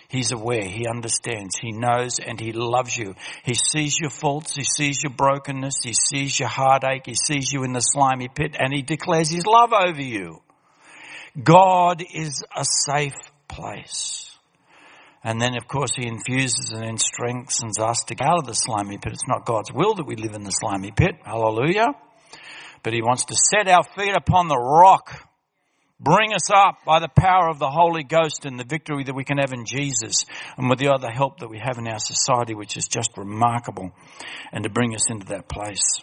He's 0.09 0.33
aware, 0.33 0.65
He 0.65 0.87
understands, 0.87 1.57
He 1.61 1.73
knows, 1.73 2.19
and 2.21 2.41
He 2.41 2.53
loves 2.53 2.97
you. 2.97 3.15
He 3.45 3.55
sees 3.55 3.99
your 4.01 4.11
faults, 4.11 4.55
He 4.55 4.65
sees 4.65 5.03
your 5.03 5.13
brokenness, 5.13 5.79
He 5.83 5.93
sees 5.95 6.39
your 6.39 6.49
heartache, 6.49 7.07
He 7.07 7.15
sees 7.15 7.53
you 7.53 7.65
in 7.65 7.73
the 7.73 7.81
slimy 7.81 8.29
pit, 8.29 8.57
and 8.59 8.73
He 8.73 8.83
declares 8.83 9.29
His 9.31 9.47
love 9.47 9.73
over 9.73 10.03
you. 10.03 10.41
God 11.43 12.03
is 12.15 12.45
a 12.57 12.65
safe 12.65 13.17
place. 13.49 14.34
And 15.25 15.41
then, 15.41 15.57
of 15.57 15.67
course, 15.67 15.93
he 15.97 16.07
infuses 16.07 16.71
and 16.73 16.83
then 16.83 16.99
strengthens 16.99 17.79
us 17.79 18.05
to 18.09 18.15
get 18.15 18.29
out 18.29 18.41
of 18.41 18.47
the 18.47 18.53
slimy 18.53 18.99
pit. 18.99 19.15
It's 19.15 19.27
not 19.27 19.47
God's 19.47 19.73
will 19.73 19.95
that 19.95 20.07
we 20.07 20.17
live 20.17 20.35
in 20.35 20.45
the 20.45 20.51
slimy 20.51 20.93
pit. 20.93 21.17
Hallelujah. 21.25 21.95
But 22.83 22.93
he 22.93 23.01
wants 23.01 23.25
to 23.27 23.35
set 23.35 23.67
our 23.67 23.83
feet 23.97 24.15
upon 24.15 24.49
the 24.49 24.59
rock. 24.59 25.31
Bring 25.99 26.35
us 26.35 26.51
up 26.55 26.85
by 26.85 27.01
the 27.01 27.09
power 27.09 27.49
of 27.49 27.59
the 27.59 27.71
Holy 27.71 28.05
Ghost 28.05 28.45
and 28.45 28.61
the 28.61 28.67
victory 28.69 29.05
that 29.05 29.15
we 29.15 29.25
can 29.25 29.39
have 29.39 29.55
in 29.55 29.65
Jesus 29.65 30.27
and 30.59 30.69
with 30.69 30.79
the 30.79 30.93
other 30.93 31.11
help 31.11 31.41
that 31.41 31.49
we 31.49 31.59
have 31.59 31.79
in 31.79 31.89
our 31.89 32.01
society, 32.01 32.55
which 32.55 32.77
is 32.77 32.87
just 32.87 33.17
remarkable, 33.17 33.93
and 34.53 34.65
to 34.65 34.71
bring 34.71 34.95
us 34.95 35.11
into 35.11 35.27
that 35.29 35.49
place. 35.49 36.03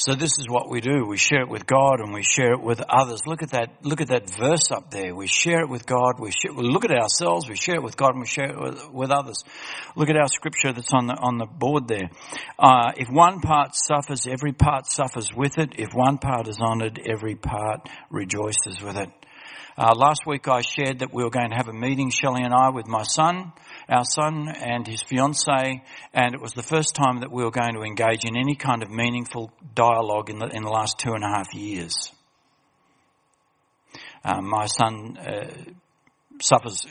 So 0.00 0.14
this 0.14 0.38
is 0.38 0.46
what 0.48 0.70
we 0.70 0.80
do. 0.80 1.04
We 1.04 1.16
share 1.16 1.40
it 1.40 1.48
with 1.48 1.66
God 1.66 1.98
and 1.98 2.14
we 2.14 2.22
share 2.22 2.52
it 2.52 2.62
with 2.62 2.80
others. 2.88 3.26
Look 3.26 3.42
at 3.42 3.50
that, 3.50 3.84
look 3.84 4.00
at 4.00 4.06
that 4.10 4.30
verse 4.30 4.70
up 4.70 4.92
there. 4.92 5.12
We 5.12 5.26
share 5.26 5.62
it 5.62 5.68
with 5.68 5.86
God. 5.86 6.20
We, 6.20 6.30
share, 6.30 6.52
we 6.52 6.62
look 6.62 6.84
at 6.84 6.92
ourselves. 6.92 7.48
We 7.48 7.56
share 7.56 7.74
it 7.74 7.82
with 7.82 7.96
God 7.96 8.10
and 8.10 8.20
we 8.20 8.28
share 8.28 8.50
it 8.50 8.60
with, 8.60 8.90
with 8.92 9.10
others. 9.10 9.42
Look 9.96 10.08
at 10.08 10.16
our 10.16 10.28
scripture 10.28 10.72
that's 10.72 10.94
on 10.94 11.08
the, 11.08 11.14
on 11.14 11.38
the 11.38 11.46
board 11.46 11.88
there. 11.88 12.10
Uh, 12.60 12.92
if 12.96 13.08
one 13.10 13.40
part 13.40 13.74
suffers, 13.74 14.28
every 14.28 14.52
part 14.52 14.86
suffers 14.86 15.34
with 15.34 15.58
it. 15.58 15.72
If 15.78 15.88
one 15.94 16.18
part 16.18 16.46
is 16.46 16.60
honored, 16.60 17.00
every 17.04 17.34
part 17.34 17.88
rejoices 18.08 18.80
with 18.80 18.98
it. 18.98 19.10
Uh, 19.78 19.94
last 19.94 20.26
week 20.26 20.48
I 20.48 20.60
shared 20.62 20.98
that 20.98 21.14
we 21.14 21.22
were 21.22 21.30
going 21.30 21.50
to 21.50 21.56
have 21.56 21.68
a 21.68 21.72
meeting, 21.72 22.10
Shelley 22.10 22.42
and 22.42 22.52
I, 22.52 22.70
with 22.70 22.88
my 22.88 23.04
son 23.04 23.52
our 23.88 24.04
son 24.04 24.48
and 24.48 24.86
his 24.86 25.02
fiancee, 25.02 25.82
and 26.12 26.34
it 26.34 26.40
was 26.40 26.52
the 26.52 26.62
first 26.62 26.94
time 26.94 27.20
that 27.20 27.32
we 27.32 27.42
were 27.42 27.50
going 27.50 27.74
to 27.74 27.82
engage 27.82 28.24
in 28.24 28.36
any 28.36 28.54
kind 28.54 28.82
of 28.82 28.90
meaningful 28.90 29.50
dialogue 29.74 30.28
in 30.30 30.38
the, 30.38 30.46
in 30.46 30.62
the 30.62 30.68
last 30.68 30.98
two 30.98 31.12
and 31.12 31.24
a 31.24 31.28
half 31.28 31.54
years. 31.54 32.12
Uh, 34.22 34.42
my 34.42 34.66
son 34.66 35.16
uh, 35.16 35.46
suffers 36.42 36.86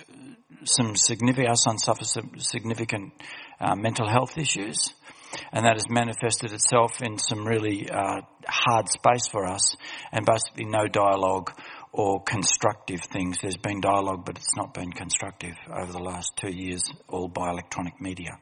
some 0.64 0.96
significant, 0.96 1.50
our 1.50 1.56
son 1.56 1.78
suffers 1.78 2.12
some 2.12 2.32
significant 2.40 3.14
uh, 3.60 3.76
mental 3.76 4.08
health 4.10 4.38
issues. 4.38 4.94
And 5.52 5.66
that 5.66 5.74
has 5.74 5.90
manifested 5.90 6.54
itself 6.54 7.02
in 7.02 7.18
some 7.20 7.46
really 7.46 7.90
uh, 7.90 8.22
hard 8.48 8.88
space 8.88 9.28
for 9.28 9.46
us 9.46 9.76
and 10.12 10.26
basically 10.26 10.66
no 10.66 10.88
dialogue 10.88 11.52
or 11.98 12.22
constructive 12.22 13.02
things. 13.02 13.40
There's 13.42 13.58
been 13.58 13.82
dialogue, 13.82 14.24
but 14.24 14.38
it's 14.38 14.56
not 14.56 14.72
been 14.72 14.92
constructive 14.92 15.56
over 15.76 15.92
the 15.92 15.98
last 15.98 16.32
two 16.38 16.52
years, 16.52 16.84
all 17.10 17.28
by 17.28 17.50
electronic 17.50 18.00
media. 18.00 18.38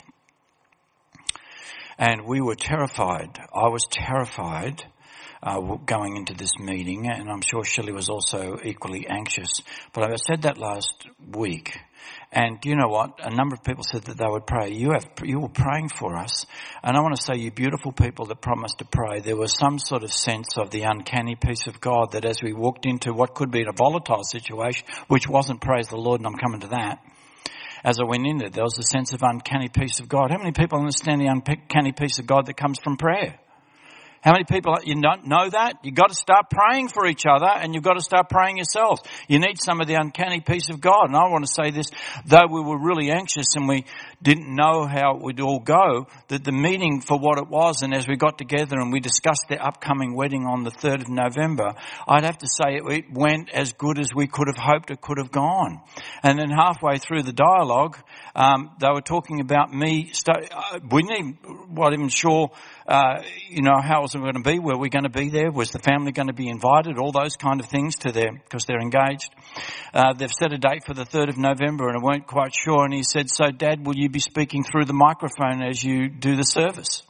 And 1.97 2.25
we 2.25 2.41
were 2.41 2.55
terrified. 2.55 3.39
I 3.53 3.69
was 3.69 3.87
terrified 3.89 4.83
uh, 5.41 5.61
going 5.85 6.17
into 6.17 6.33
this 6.33 6.51
meeting, 6.59 7.07
and 7.07 7.29
I'm 7.29 7.39
sure 7.39 7.63
Shelley 7.63 7.93
was 7.93 8.09
also 8.09 8.59
equally 8.61 9.07
anxious. 9.07 9.61
But 9.93 10.11
I 10.11 10.15
said 10.17 10.41
that 10.41 10.57
last 10.57 11.07
week, 11.25 11.79
and 12.31 12.59
you 12.65 12.75
know 12.75 12.87
what? 12.87 13.19
A 13.23 13.33
number 13.33 13.55
of 13.55 13.63
people 13.63 13.83
said 13.83 14.03
that 14.03 14.17
they 14.17 14.27
would 14.27 14.45
pray. 14.45 14.71
You 14.71 14.91
have, 14.91 15.07
you 15.23 15.39
were 15.39 15.49
praying 15.49 15.89
for 15.89 16.15
us. 16.17 16.45
And 16.83 16.97
I 16.97 17.01
want 17.01 17.15
to 17.15 17.21
say, 17.21 17.39
you 17.39 17.51
beautiful 17.51 17.91
people 17.91 18.25
that 18.25 18.41
promised 18.41 18.79
to 18.79 18.85
pray, 18.85 19.21
there 19.21 19.37
was 19.37 19.57
some 19.57 19.79
sort 19.79 20.03
of 20.03 20.11
sense 20.11 20.57
of 20.57 20.69
the 20.69 20.83
uncanny 20.83 21.35
peace 21.35 21.67
of 21.67 21.79
God 21.79 22.11
that 22.11 22.25
as 22.25 22.41
we 22.43 22.53
walked 22.53 22.85
into 22.85 23.13
what 23.13 23.35
could 23.35 23.51
be 23.51 23.61
a 23.61 23.71
volatile 23.71 24.23
situation, 24.23 24.85
which 25.07 25.29
wasn't 25.29 25.61
praise 25.61 25.87
the 25.87 25.97
Lord, 25.97 26.19
and 26.19 26.27
I'm 26.27 26.35
coming 26.35 26.61
to 26.61 26.67
that, 26.67 26.99
as 27.83 27.99
I 27.99 28.05
went 28.05 28.25
in 28.25 28.39
there, 28.39 28.49
there 28.49 28.63
was 28.63 28.79
a 28.79 28.83
sense 28.83 29.13
of 29.13 29.21
uncanny 29.21 29.69
peace 29.69 29.99
of 29.99 30.09
God. 30.09 30.31
How 30.31 30.39
many 30.39 30.51
people 30.51 30.79
understand 30.79 31.21
the 31.21 31.27
uncanny 31.27 31.91
peace 31.91 32.19
of 32.19 32.25
God 32.25 32.47
that 32.47 32.57
comes 32.57 32.79
from 32.83 32.97
prayer? 32.97 33.39
How 34.25 34.31
many 34.31 34.43
people, 34.43 34.75
you 34.83 34.99
don't 34.99 35.27
know 35.27 35.51
that? 35.51 35.75
You've 35.83 35.93
got 35.93 36.09
to 36.09 36.15
start 36.15 36.49
praying 36.49 36.87
for 36.87 37.05
each 37.05 37.27
other 37.27 37.45
and 37.45 37.75
you've 37.75 37.83
got 37.83 37.93
to 37.93 38.01
start 38.01 38.27
praying 38.27 38.57
yourselves. 38.57 39.03
You 39.27 39.37
need 39.37 39.61
some 39.61 39.81
of 39.81 39.87
the 39.87 39.93
uncanny 39.93 40.41
peace 40.41 40.69
of 40.71 40.81
God. 40.81 41.09
And 41.09 41.15
I 41.15 41.29
want 41.29 41.45
to 41.45 41.53
say 41.53 41.69
this, 41.69 41.91
though 42.25 42.47
we 42.49 42.59
were 42.59 42.79
really 42.79 43.11
anxious 43.11 43.55
and 43.55 43.67
we 43.67 43.85
didn't 44.25 44.53
know 44.53 44.87
how 44.87 45.15
it 45.15 45.21
would 45.21 45.39
all 45.39 45.59
go, 45.59 46.07
that 46.29 46.43
the 46.43 46.51
meeting 46.51 46.99
for 46.99 47.17
what 47.17 47.37
it 47.37 47.47
was 47.47 47.83
and 47.83 47.93
as 47.93 48.07
we 48.07 48.17
got 48.17 48.37
together 48.37 48.77
and 48.79 48.91
we 48.91 48.99
discussed 48.99 49.45
the 49.47 49.63
upcoming 49.63 50.15
wedding 50.15 50.45
on 50.45 50.63
the 50.63 50.71
3rd 50.71 51.01
of 51.01 51.09
November, 51.09 51.73
I'd 52.07 52.25
have 52.25 52.39
to 52.39 52.47
say 52.47 52.77
it 52.77 53.05
went 53.13 53.51
as 53.51 53.73
good 53.73 53.99
as 53.99 54.09
we 54.13 54.27
could 54.27 54.47
have 54.47 54.57
hoped 54.57 54.89
it 54.89 54.99
could 54.99 55.19
have 55.19 55.31
gone. 55.31 55.79
And 56.23 56.39
then 56.39 56.49
halfway 56.49 56.97
through 56.97 57.23
the 57.23 57.33
dialogue, 57.33 57.97
um, 58.35 58.71
they 58.81 58.89
were 58.89 59.01
talking 59.01 59.41
about 59.41 59.71
me, 59.71 60.09
st- 60.11 60.51
uh, 60.51 60.79
we 60.91 61.03
not 61.69 61.93
even 61.93 62.09
sure 62.09 62.49
uh, 62.87 63.23
you 63.49 63.63
know, 63.63 63.81
how 63.81 64.01
was 64.03 64.13
it 64.13 64.19
going 64.19 64.35
to 64.35 64.41
be? 64.41 64.59
Were 64.59 64.77
we 64.77 64.89
going 64.89 65.05
to 65.05 65.09
be 65.09 65.29
there? 65.29 65.51
Was 65.51 65.71
the 65.71 65.79
family 65.79 66.11
going 66.11 66.27
to 66.27 66.33
be 66.33 66.47
invited? 66.47 66.99
All 66.99 67.11
those 67.11 67.35
kind 67.35 67.59
of 67.59 67.65
things 67.65 67.95
to 67.97 68.11
them 68.11 68.39
because 68.43 68.65
they're 68.65 68.79
engaged. 68.79 69.33
Uh, 69.91 70.13
they've 70.13 70.31
set 70.31 70.53
a 70.53 70.57
date 70.59 70.83
for 70.85 70.93
the 70.93 71.03
3rd 71.03 71.29
of 71.29 71.37
November 71.37 71.87
and 71.87 71.97
I 71.97 72.03
weren't 72.03 72.27
quite 72.27 72.53
sure. 72.53 72.85
And 72.85 72.93
he 72.93 73.01
said, 73.01 73.31
so 73.31 73.49
dad, 73.49 73.85
will 73.85 73.95
you 73.95 74.09
be 74.15 74.19
speaking 74.19 74.63
through 74.63 74.85
the 74.85 74.93
microphone 74.93 75.61
as 75.61 75.83
you 75.83 76.07
do 76.07 76.37
the 76.37 76.43
service? 76.43 77.03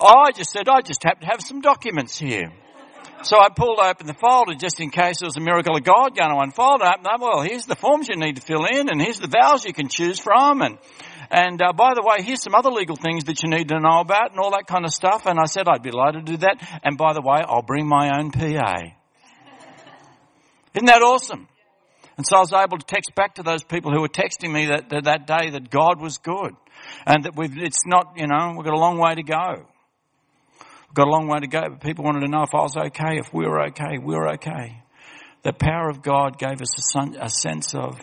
I 0.00 0.30
just 0.30 0.50
said, 0.50 0.68
I 0.68 0.80
just 0.80 1.02
happen 1.02 1.22
to 1.22 1.26
have 1.26 1.40
some 1.40 1.60
documents 1.60 2.16
here. 2.16 2.52
So 3.22 3.36
I 3.36 3.48
pulled 3.48 3.80
open 3.80 4.06
the 4.06 4.14
folder 4.14 4.54
just 4.54 4.78
in 4.78 4.90
case 4.90 5.18
there 5.18 5.26
was 5.26 5.36
a 5.36 5.40
miracle 5.40 5.76
of 5.76 5.82
God 5.82 6.16
going 6.16 6.30
to 6.30 6.38
unfold. 6.38 6.82
I 6.82 6.92
opened 6.92 7.06
up, 7.08 7.20
well, 7.20 7.40
here's 7.40 7.66
the 7.66 7.74
forms 7.74 8.06
you 8.08 8.14
need 8.14 8.36
to 8.36 8.42
fill 8.42 8.64
in 8.64 8.88
and 8.88 9.02
here's 9.02 9.18
the 9.18 9.26
vows 9.26 9.64
you 9.64 9.72
can 9.72 9.88
choose 9.88 10.20
from 10.20 10.62
and 10.62 10.78
and 11.28 11.60
uh, 11.60 11.72
by 11.72 11.94
the 11.94 12.02
way, 12.02 12.22
here's 12.22 12.40
some 12.40 12.54
other 12.54 12.70
legal 12.70 12.94
things 12.94 13.24
that 13.24 13.42
you 13.42 13.48
need 13.48 13.70
to 13.70 13.80
know 13.80 13.98
about 13.98 14.30
and 14.30 14.38
all 14.38 14.52
that 14.52 14.68
kind 14.68 14.84
of 14.84 14.92
stuff. 14.92 15.26
And 15.26 15.40
I 15.40 15.46
said 15.46 15.66
I'd 15.66 15.82
be 15.82 15.90
delighted 15.90 16.24
to 16.24 16.32
do 16.32 16.38
that. 16.38 16.80
And 16.84 16.96
by 16.96 17.14
the 17.14 17.20
way, 17.20 17.42
I'll 17.44 17.62
bring 17.62 17.88
my 17.88 18.16
own 18.16 18.30
PA. 18.30 18.76
Isn't 20.72 20.86
that 20.86 21.02
awesome? 21.02 21.48
And 22.16 22.26
so 22.26 22.36
I 22.36 22.40
was 22.40 22.52
able 22.52 22.78
to 22.78 22.86
text 22.86 23.14
back 23.14 23.34
to 23.34 23.42
those 23.42 23.62
people 23.62 23.92
who 23.92 24.00
were 24.00 24.08
texting 24.08 24.52
me 24.52 24.66
that, 24.66 24.88
that, 24.88 25.04
that 25.04 25.26
day 25.26 25.50
that 25.50 25.70
God 25.70 26.00
was 26.00 26.18
good. 26.18 26.54
And 27.06 27.24
that 27.24 27.36
we've, 27.36 27.56
it's 27.58 27.82
not, 27.86 28.14
you 28.16 28.26
know, 28.26 28.54
we've 28.56 28.64
got 28.64 28.74
a 28.74 28.78
long 28.78 28.98
way 28.98 29.14
to 29.14 29.22
go. 29.22 29.66
We've 30.60 30.94
got 30.94 31.08
a 31.08 31.10
long 31.10 31.28
way 31.28 31.40
to 31.40 31.46
go, 31.46 31.60
but 31.70 31.80
people 31.80 32.04
wanted 32.04 32.20
to 32.20 32.28
know 32.28 32.42
if 32.42 32.54
I 32.54 32.62
was 32.62 32.76
okay, 32.76 33.18
if 33.18 33.32
we 33.34 33.46
were 33.46 33.66
okay, 33.66 33.98
we 34.02 34.14
were 34.14 34.32
okay. 34.34 34.82
The 35.42 35.52
power 35.52 35.90
of 35.90 36.02
God 36.02 36.38
gave 36.38 36.60
us 36.62 36.96
a, 36.96 37.24
a 37.24 37.28
sense 37.28 37.74
of 37.74 38.00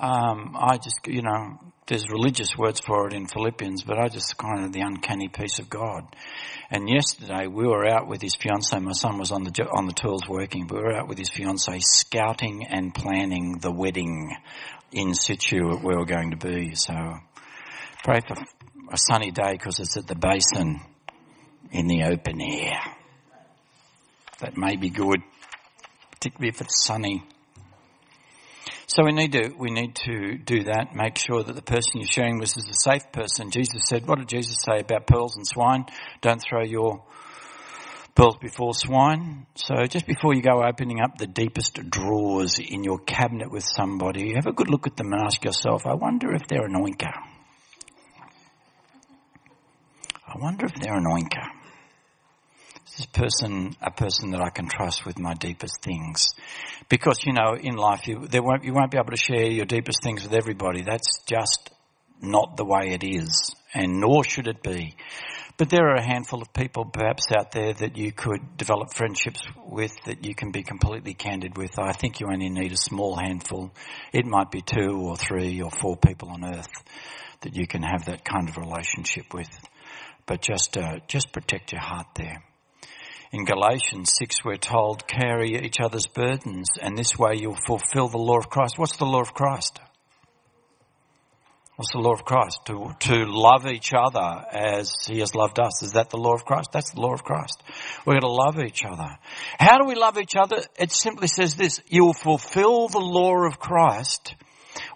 um, 0.00 0.56
I 0.58 0.78
just, 0.78 1.06
you 1.06 1.22
know, 1.22 1.58
there's 1.86 2.08
religious 2.08 2.56
words 2.56 2.80
for 2.80 3.08
it 3.08 3.12
in 3.12 3.26
Philippians, 3.26 3.82
but 3.82 3.98
I 3.98 4.08
just 4.08 4.36
kind 4.38 4.64
of 4.64 4.72
the 4.72 4.80
uncanny 4.80 5.28
peace 5.28 5.58
of 5.58 5.68
God. 5.68 6.04
And 6.70 6.88
yesterday 6.88 7.48
we 7.48 7.66
were 7.66 7.86
out 7.86 8.06
with 8.06 8.22
his 8.22 8.34
fiance. 8.34 8.78
My 8.78 8.92
son 8.92 9.18
was 9.18 9.30
on 9.30 9.44
the 9.44 9.68
on 9.76 9.86
the 9.86 9.92
tools 9.92 10.28
working. 10.28 10.66
But 10.66 10.76
we 10.76 10.82
were 10.84 10.96
out 10.96 11.08
with 11.08 11.18
his 11.18 11.28
fiance 11.28 11.80
scouting 11.80 12.64
and 12.66 12.94
planning 12.94 13.58
the 13.60 13.72
wedding 13.72 14.34
in 14.92 15.14
situ 15.14 15.76
where 15.78 15.98
we're 15.98 16.04
going 16.04 16.30
to 16.30 16.36
be. 16.36 16.74
So 16.76 16.94
pray 18.02 18.20
for 18.20 18.36
a 18.92 18.96
sunny 18.96 19.32
day 19.32 19.52
because 19.52 19.80
it's 19.80 19.96
at 19.96 20.06
the 20.06 20.14
basin 20.14 20.80
in 21.72 21.88
the 21.88 22.04
open 22.04 22.40
air. 22.40 22.80
That 24.38 24.56
may 24.56 24.76
be 24.76 24.88
good, 24.88 25.20
particularly 26.12 26.48
if 26.48 26.60
it's 26.60 26.86
sunny. 26.86 27.24
So 28.92 29.04
we 29.04 29.12
need 29.12 29.30
to, 29.32 29.54
we 29.56 29.70
need 29.70 29.94
to 30.06 30.36
do 30.36 30.64
that, 30.64 30.96
make 30.96 31.16
sure 31.16 31.44
that 31.44 31.52
the 31.52 31.62
person 31.62 32.00
you're 32.00 32.08
sharing 32.08 32.40
with 32.40 32.56
is 32.56 32.68
a 32.68 32.90
safe 32.90 33.12
person. 33.12 33.52
Jesus 33.52 33.82
said, 33.86 34.04
what 34.08 34.18
did 34.18 34.28
Jesus 34.28 34.56
say 34.68 34.80
about 34.80 35.06
pearls 35.06 35.36
and 35.36 35.46
swine? 35.46 35.86
Don't 36.22 36.42
throw 36.42 36.64
your 36.64 37.04
pearls 38.16 38.36
before 38.38 38.74
swine. 38.74 39.46
So 39.54 39.86
just 39.86 40.08
before 40.08 40.34
you 40.34 40.42
go 40.42 40.64
opening 40.64 41.00
up 41.00 41.18
the 41.18 41.28
deepest 41.28 41.78
drawers 41.88 42.58
in 42.58 42.82
your 42.82 42.98
cabinet 42.98 43.48
with 43.48 43.62
somebody, 43.62 44.34
have 44.34 44.48
a 44.48 44.52
good 44.52 44.68
look 44.68 44.88
at 44.88 44.96
them 44.96 45.12
and 45.12 45.22
ask 45.22 45.44
yourself, 45.44 45.86
I 45.86 45.94
wonder 45.94 46.34
if 46.34 46.48
they're 46.48 46.66
an 46.66 46.74
oinker. 46.74 47.14
I 50.26 50.36
wonder 50.36 50.66
if 50.66 50.74
they're 50.74 50.96
an 50.96 51.04
oinker 51.04 51.59
this 53.00 53.06
person 53.06 53.74
a 53.80 53.90
person 53.90 54.30
that 54.30 54.40
I 54.40 54.50
can 54.50 54.68
trust 54.68 55.06
with 55.06 55.18
my 55.18 55.34
deepest 55.34 55.82
things? 55.82 56.26
Because 56.88 57.24
you 57.24 57.32
know, 57.32 57.56
in 57.58 57.76
life, 57.76 58.06
you 58.06 58.26
there 58.26 58.42
won't 58.42 58.64
you 58.64 58.74
won't 58.74 58.90
be 58.90 58.98
able 58.98 59.12
to 59.12 59.16
share 59.16 59.46
your 59.46 59.64
deepest 59.64 60.02
things 60.02 60.22
with 60.22 60.34
everybody. 60.34 60.82
That's 60.82 61.22
just 61.26 61.70
not 62.20 62.56
the 62.56 62.64
way 62.64 62.90
it 62.90 63.02
is, 63.02 63.54
and 63.74 64.00
nor 64.00 64.24
should 64.24 64.48
it 64.48 64.62
be. 64.62 64.94
But 65.56 65.68
there 65.68 65.88
are 65.88 65.96
a 65.96 66.02
handful 66.02 66.40
of 66.40 66.52
people 66.52 66.86
perhaps 66.86 67.26
out 67.36 67.52
there 67.52 67.74
that 67.74 67.96
you 67.96 68.12
could 68.12 68.56
develop 68.56 68.94
friendships 68.94 69.42
with 69.66 69.92
that 70.06 70.24
you 70.24 70.34
can 70.34 70.52
be 70.52 70.62
completely 70.62 71.12
candid 71.14 71.56
with. 71.56 71.78
I 71.78 71.92
think 71.92 72.20
you 72.20 72.28
only 72.32 72.48
need 72.48 72.72
a 72.72 72.76
small 72.76 73.14
handful. 73.16 73.70
It 74.12 74.24
might 74.24 74.50
be 74.50 74.62
two 74.62 74.98
or 75.02 75.16
three 75.16 75.60
or 75.60 75.70
four 75.70 75.96
people 75.96 76.30
on 76.30 76.44
earth 76.44 76.72
that 77.42 77.56
you 77.56 77.66
can 77.66 77.82
have 77.82 78.06
that 78.06 78.24
kind 78.24 78.48
of 78.48 78.56
relationship 78.56 79.34
with. 79.34 79.50
But 80.24 80.40
just, 80.40 80.78
uh, 80.78 81.00
just 81.08 81.30
protect 81.32 81.72
your 81.72 81.82
heart 81.82 82.06
there. 82.14 82.42
In 83.32 83.44
Galatians 83.44 84.10
6, 84.18 84.44
we're 84.44 84.56
told, 84.56 85.06
carry 85.06 85.54
each 85.54 85.78
other's 85.80 86.08
burdens, 86.08 86.66
and 86.82 86.98
this 86.98 87.16
way 87.16 87.36
you'll 87.36 87.54
fulfill 87.64 88.08
the 88.08 88.18
law 88.18 88.38
of 88.38 88.50
Christ. 88.50 88.76
What's 88.76 88.96
the 88.96 89.04
law 89.04 89.20
of 89.20 89.32
Christ? 89.32 89.78
What's 91.76 91.92
the 91.92 92.00
law 92.00 92.12
of 92.12 92.24
Christ? 92.24 92.58
To, 92.66 92.92
to 92.98 93.24
love 93.26 93.66
each 93.68 93.92
other 93.94 94.44
as 94.52 94.92
he 95.06 95.20
has 95.20 95.36
loved 95.36 95.60
us. 95.60 95.80
Is 95.82 95.92
that 95.92 96.10
the 96.10 96.16
law 96.16 96.34
of 96.34 96.44
Christ? 96.44 96.70
That's 96.72 96.90
the 96.90 97.00
law 97.00 97.14
of 97.14 97.22
Christ. 97.22 97.62
We're 98.04 98.20
going 98.20 98.22
to 98.22 98.28
love 98.28 98.58
each 98.58 98.84
other. 98.84 99.16
How 99.60 99.78
do 99.78 99.86
we 99.86 99.94
love 99.94 100.18
each 100.18 100.34
other? 100.34 100.60
It 100.76 100.90
simply 100.90 101.28
says 101.28 101.54
this, 101.54 101.80
you 101.86 102.06
will 102.06 102.12
fulfill 102.12 102.88
the 102.88 102.98
law 102.98 103.46
of 103.46 103.60
Christ. 103.60 104.34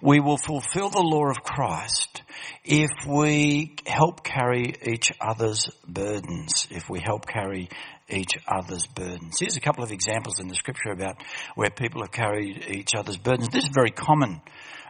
We 0.02 0.18
will 0.18 0.38
fulfill 0.38 0.90
the 0.90 1.00
law 1.00 1.30
of 1.30 1.42
Christ 1.42 2.22
if 2.64 2.90
we 3.06 3.76
help 3.86 4.24
carry 4.24 4.74
each 4.82 5.12
other's 5.20 5.68
burdens, 5.86 6.66
if 6.70 6.88
we 6.88 7.00
help 7.00 7.26
carry 7.26 7.68
each 8.08 8.36
other's 8.46 8.86
burdens. 8.86 9.38
Here's 9.40 9.56
a 9.56 9.60
couple 9.60 9.82
of 9.82 9.90
examples 9.90 10.38
in 10.40 10.48
the 10.48 10.54
scripture 10.54 10.90
about 10.90 11.16
where 11.54 11.70
people 11.70 12.02
have 12.02 12.12
carried 12.12 12.64
each 12.68 12.94
other's 12.96 13.16
burdens. 13.16 13.48
This 13.48 13.64
is 13.64 13.70
a 13.70 13.74
very 13.74 13.90
common 13.90 14.40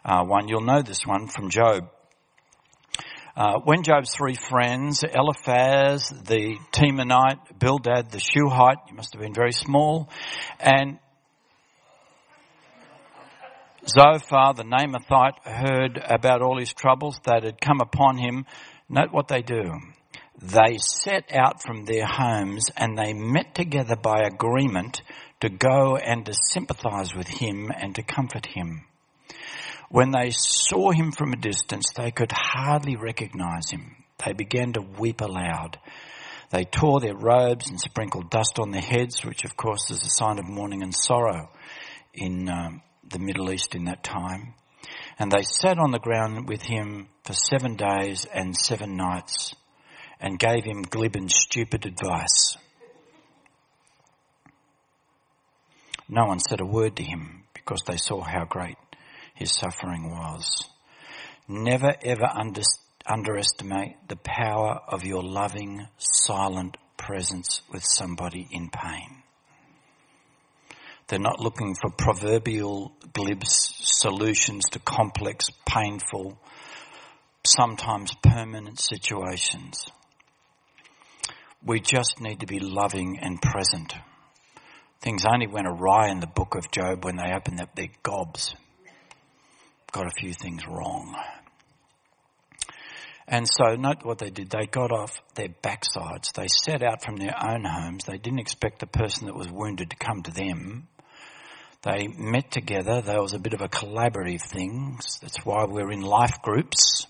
uh, 0.05 0.25
one. 0.25 0.49
You'll 0.49 0.63
know 0.63 0.83
this 0.83 1.07
one 1.07 1.29
from 1.29 1.51
Job. 1.51 1.89
Uh, 3.37 3.59
when 3.65 3.83
Job's 3.83 4.15
three 4.15 4.37
friends, 4.37 5.03
Eliphaz, 5.03 6.09
the 6.09 6.57
Temanite, 6.73 7.59
Bildad, 7.59 8.11
the 8.11 8.21
Shuhite, 8.21 8.79
he 8.89 8.95
must 8.95 9.13
have 9.13 9.23
been 9.23 9.35
very 9.35 9.53
small, 9.53 10.09
and 10.61 10.99
Zophar, 13.87 14.55
the 14.55 14.63
Naamathite, 14.63 15.43
heard 15.43 16.01
about 16.03 16.43
all 16.43 16.59
his 16.59 16.73
troubles 16.73 17.21
that 17.25 17.43
had 17.43 17.61
come 17.61 17.81
upon 17.81 18.19
him. 18.19 18.47
Note 18.89 19.13
what 19.13 19.29
they 19.29 19.43
do 19.43 19.81
they 20.41 20.79
set 20.79 21.33
out 21.33 21.63
from 21.63 21.85
their 21.85 22.07
homes 22.07 22.67
and 22.77 22.99
they 22.99 23.13
met 23.13 23.55
together 23.55 23.97
by 23.97 24.23
agreement 24.23 25.03
to 25.41 25.49
go 25.49 25.97
and 25.97 26.27
to 26.27 26.35
sympathize 26.53 27.15
with 27.15 27.29
him 27.29 27.71
and 27.71 27.95
to 27.95 28.03
comfort 28.03 28.47
him. 28.47 28.85
When 29.91 30.11
they 30.11 30.31
saw 30.31 30.91
him 30.91 31.13
from 31.13 31.33
a 31.33 31.37
distance, 31.37 31.93
they 31.95 32.11
could 32.11 32.33
hardly 32.33 32.97
recognize 32.97 33.71
him. 33.71 33.97
They 34.25 34.33
began 34.33 34.73
to 34.73 34.81
weep 34.81 35.21
aloud. 35.21 35.79
They 36.51 36.65
tore 36.65 37.01
their 37.01 37.17
robes 37.17 37.69
and 37.69 37.81
sprinkled 37.81 38.31
dust 38.31 38.59
on 38.59 38.71
their 38.71 38.83
heads, 38.83 39.25
which 39.25 39.45
of 39.45 39.57
course 39.57 39.91
is 39.91 40.03
a 40.03 40.11
sign 40.11 40.39
of 40.39 40.49
mourning 40.49 40.83
and 40.83 40.95
sorrow 40.95 41.49
in 42.13 42.49
um, 42.49 42.83
the 43.09 43.19
Middle 43.19 43.53
East 43.53 43.75
in 43.75 43.85
that 43.85 44.03
time. 44.03 44.55
And 45.19 45.31
they 45.31 45.43
sat 45.43 45.79
on 45.79 45.91
the 45.91 45.99
ground 45.99 46.49
with 46.49 46.63
him 46.63 47.09
for 47.25 47.33
seven 47.33 47.77
days 47.77 48.27
and 48.33 48.57
seven 48.57 48.97
nights 48.97 49.55
and 50.25 50.39
gave 50.39 50.65
him 50.65 50.81
glib 50.81 51.17
and 51.17 51.31
stupid 51.31 51.85
advice. 51.85 52.57
No 56.09 56.25
one 56.25 56.41
said 56.41 56.63
a 56.63 56.65
word 56.65 56.97
to 56.97 57.03
him 57.03 57.43
because 57.53 57.83
they 57.87 57.99
saw 57.99 58.23
how 58.23 58.47
great 58.47 58.79
his 59.35 59.55
suffering 59.55 60.11
was. 60.11 60.65
Never 61.47 61.95
ever 62.03 62.25
under, 62.25 62.63
underestimate 63.07 63.97
the 64.09 64.17
power 64.17 64.81
of 64.89 65.05
your 65.05 65.23
loving, 65.23 65.87
silent 65.99 66.79
presence 66.97 67.61
with 67.71 67.85
somebody 67.85 68.49
in 68.51 68.71
pain. 68.71 69.23
They're 71.07 71.19
not 71.19 71.39
looking 71.41 71.75
for 71.75 71.91
proverbial 71.91 72.97
glib 73.13 73.43
solutions 73.45 74.65
to 74.71 74.79
complex, 74.79 75.49
painful, 75.67 76.39
sometimes 77.45 78.15
permanent 78.23 78.81
situations. 78.81 79.85
We 81.65 81.81
just 81.81 82.21
need 82.21 82.41
to 82.41 82.47
be 82.47 82.61
loving 82.61 83.19
and 83.21 83.41
present. 83.41 83.95
Things 85.01 85.25
only 85.25 85.47
went 85.47 85.67
awry 85.67 86.11
in 86.11 86.21
the 86.21 86.27
book 86.27 86.55
of 86.55 86.71
Job 86.71 87.05
when 87.05 87.17
they 87.17 87.33
opened 87.35 87.61
up 87.61 87.75
their 87.75 87.89
gobs. 88.03 88.55
Got 89.93 90.07
a 90.07 90.21
few 90.21 90.35
things 90.35 90.67
wrong. 90.67 91.17
And 93.27 93.49
so 93.49 93.77
note 93.77 94.05
what 94.05 94.19
they 94.19 94.29
did. 94.29 94.51
They 94.51 94.67
got 94.67 94.93
off 94.93 95.23
their 95.35 95.49
backsides. 95.49 96.33
They 96.35 96.49
set 96.49 96.83
out 96.83 97.03
from 97.03 97.17
their 97.17 97.35
own 97.43 97.65
homes. 97.65 98.05
They 98.05 98.19
didn't 98.19 98.41
expect 98.41 98.81
the 98.81 98.87
person 98.87 99.27
that 99.27 99.35
was 99.35 99.51
wounded 99.51 99.91
to 99.91 99.97
come 99.97 100.23
to 100.23 100.31
them. 100.31 100.89
They 101.83 102.09
met 102.09 102.51
together. 102.51 103.01
There 103.01 103.23
was 103.23 103.33
a 103.33 103.39
bit 103.39 103.55
of 103.55 103.63
a 103.63 103.69
collaborative 103.69 104.43
thing. 104.43 104.99
That's 105.23 105.45
why 105.45 105.65
we're 105.65 105.93
in 105.93 106.03
life 106.03 106.43
groups. 106.43 107.07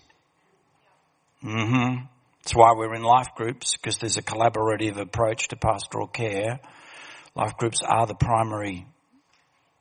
Mm-hmm. 1.43 2.07
That's 2.45 2.55
why 2.55 2.75
we're 2.77 2.95
in 2.95 3.03
life 3.03 3.29
groups, 3.37 3.75
because 3.75 3.97
there's 3.97 4.19
a 4.19 4.23
collaborative 4.23 4.99
approach 4.99 5.49
to 5.49 5.57
pastoral 5.57 6.07
care. 6.07 6.61
Life 7.35 7.57
groups 7.57 7.81
are 7.83 8.07
the 8.07 8.15
primary 8.15 8.87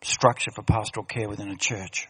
structure 0.02 0.52
for 0.52 0.64
pastoral 0.64 1.06
care 1.06 1.28
within 1.28 1.50
a 1.50 1.58
church. 1.58 2.08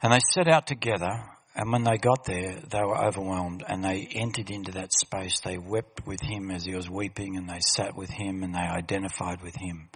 And 0.00 0.12
they 0.12 0.20
set 0.32 0.46
out 0.46 0.68
together, 0.68 1.24
and 1.56 1.72
when 1.72 1.82
they 1.82 1.96
got 1.96 2.24
there, 2.24 2.60
they 2.70 2.82
were 2.82 2.96
overwhelmed, 2.96 3.64
and 3.66 3.82
they 3.82 4.06
entered 4.12 4.50
into 4.50 4.70
that 4.72 4.92
space. 4.92 5.40
They 5.40 5.58
wept 5.58 6.06
with 6.06 6.20
him 6.20 6.52
as 6.52 6.64
he 6.64 6.76
was 6.76 6.88
weeping, 6.88 7.36
and 7.36 7.48
they 7.48 7.58
sat 7.60 7.96
with 7.96 8.10
him, 8.10 8.44
and 8.44 8.54
they 8.54 8.60
identified 8.60 9.42
with 9.42 9.56
him. 9.56 9.88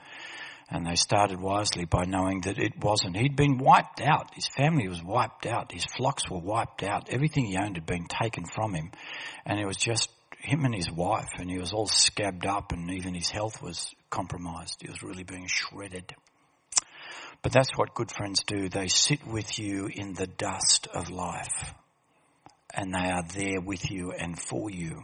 And 0.71 0.87
they 0.87 0.95
started 0.95 1.41
wisely 1.41 1.85
by 1.85 2.05
knowing 2.05 2.43
that 2.43 2.59
it 2.59 2.83
wasn't. 2.83 3.17
He'd 3.17 3.35
been 3.35 3.59
wiped 3.59 4.01
out. 4.01 4.35
His 4.35 4.47
family 4.47 4.87
was 4.87 5.03
wiped 5.03 5.45
out. 5.45 5.73
His 5.73 5.85
flocks 5.85 6.31
were 6.31 6.39
wiped 6.39 6.85
out. 6.85 7.09
Everything 7.11 7.47
he 7.47 7.57
owned 7.57 7.77
had 7.77 7.87
been 7.87 8.07
taken 8.07 8.45
from 8.45 8.75
him. 8.75 8.93
And 9.45 9.59
it 9.59 9.67
was 9.67 9.77
just 9.77 10.09
him 10.39 10.65
and 10.65 10.75
his 10.75 10.89
wife. 10.89 11.29
And 11.39 11.51
he 11.51 11.59
was 11.59 11.73
all 11.73 11.89
scabbed 11.89 12.47
up 12.47 12.71
and 12.71 12.89
even 12.93 13.15
his 13.15 13.31
health 13.31 13.61
was 13.61 13.93
compromised. 14.11 14.81
He 14.81 14.89
was 14.89 15.03
really 15.03 15.25
being 15.25 15.49
shredded. 15.49 16.15
But 17.43 17.51
that's 17.51 17.77
what 17.77 17.95
good 17.95 18.13
friends 18.13 18.45
do. 18.47 18.69
They 18.69 18.87
sit 18.87 19.27
with 19.27 19.59
you 19.59 19.89
in 19.93 20.13
the 20.13 20.29
dust 20.29 20.87
of 20.95 21.11
life. 21.11 21.75
And 22.73 22.95
they 22.95 23.11
are 23.11 23.25
there 23.35 23.61
with 23.61 23.91
you 23.91 24.13
and 24.13 24.39
for 24.39 24.71
you. 24.71 25.03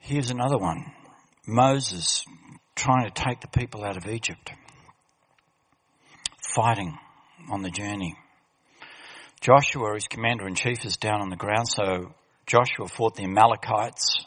Here's 0.00 0.30
another 0.30 0.58
one. 0.58 0.92
Moses 1.46 2.24
trying 2.74 3.08
to 3.08 3.10
take 3.10 3.40
the 3.40 3.48
people 3.48 3.84
out 3.84 3.96
of 3.96 4.06
Egypt, 4.06 4.50
fighting 6.56 6.98
on 7.50 7.62
the 7.62 7.70
journey. 7.70 8.16
Joshua, 9.40 9.94
his 9.94 10.08
commander 10.08 10.48
in 10.48 10.56
chief, 10.56 10.84
is 10.84 10.96
down 10.96 11.20
on 11.20 11.30
the 11.30 11.36
ground, 11.36 11.68
so 11.68 12.12
Joshua 12.46 12.88
fought 12.88 13.14
the 13.14 13.22
Amalekites 13.24 14.24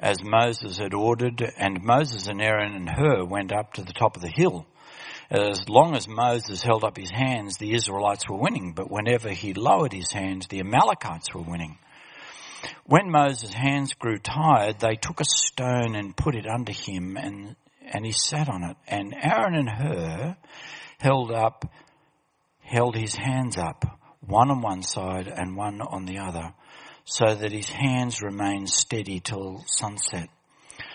as 0.00 0.24
Moses 0.24 0.78
had 0.78 0.92
ordered, 0.92 1.40
and 1.56 1.84
Moses 1.84 2.26
and 2.26 2.42
Aaron 2.42 2.74
and 2.74 2.88
Hur 2.88 3.24
went 3.24 3.52
up 3.52 3.74
to 3.74 3.82
the 3.82 3.92
top 3.92 4.16
of 4.16 4.22
the 4.22 4.32
hill. 4.34 4.66
As 5.30 5.68
long 5.68 5.94
as 5.94 6.08
Moses 6.08 6.62
held 6.62 6.82
up 6.82 6.96
his 6.96 7.10
hands, 7.10 7.58
the 7.58 7.74
Israelites 7.74 8.28
were 8.28 8.38
winning, 8.38 8.72
but 8.72 8.90
whenever 8.90 9.28
he 9.28 9.54
lowered 9.54 9.92
his 9.92 10.10
hands, 10.10 10.48
the 10.48 10.58
Amalekites 10.58 11.32
were 11.32 11.42
winning. 11.42 11.78
When 12.84 13.10
Moses' 13.10 13.52
hands 13.52 13.94
grew 13.94 14.18
tired, 14.18 14.80
they 14.80 14.96
took 14.96 15.20
a 15.20 15.24
stone 15.24 15.94
and 15.94 16.16
put 16.16 16.34
it 16.34 16.46
under 16.46 16.72
him 16.72 17.16
and, 17.16 17.56
and 17.82 18.04
he 18.04 18.12
sat 18.12 18.48
on 18.48 18.64
it. 18.64 18.76
And 18.86 19.14
Aaron 19.14 19.54
and 19.54 19.68
Hur 19.68 20.36
held 20.98 21.32
up, 21.32 21.72
held 22.60 22.96
his 22.96 23.14
hands 23.14 23.56
up, 23.56 23.84
one 24.20 24.50
on 24.50 24.60
one 24.60 24.82
side 24.82 25.28
and 25.28 25.56
one 25.56 25.80
on 25.80 26.04
the 26.04 26.18
other, 26.18 26.52
so 27.04 27.34
that 27.34 27.52
his 27.52 27.68
hands 27.68 28.22
remained 28.22 28.68
steady 28.68 29.20
till 29.20 29.64
sunset. 29.66 30.28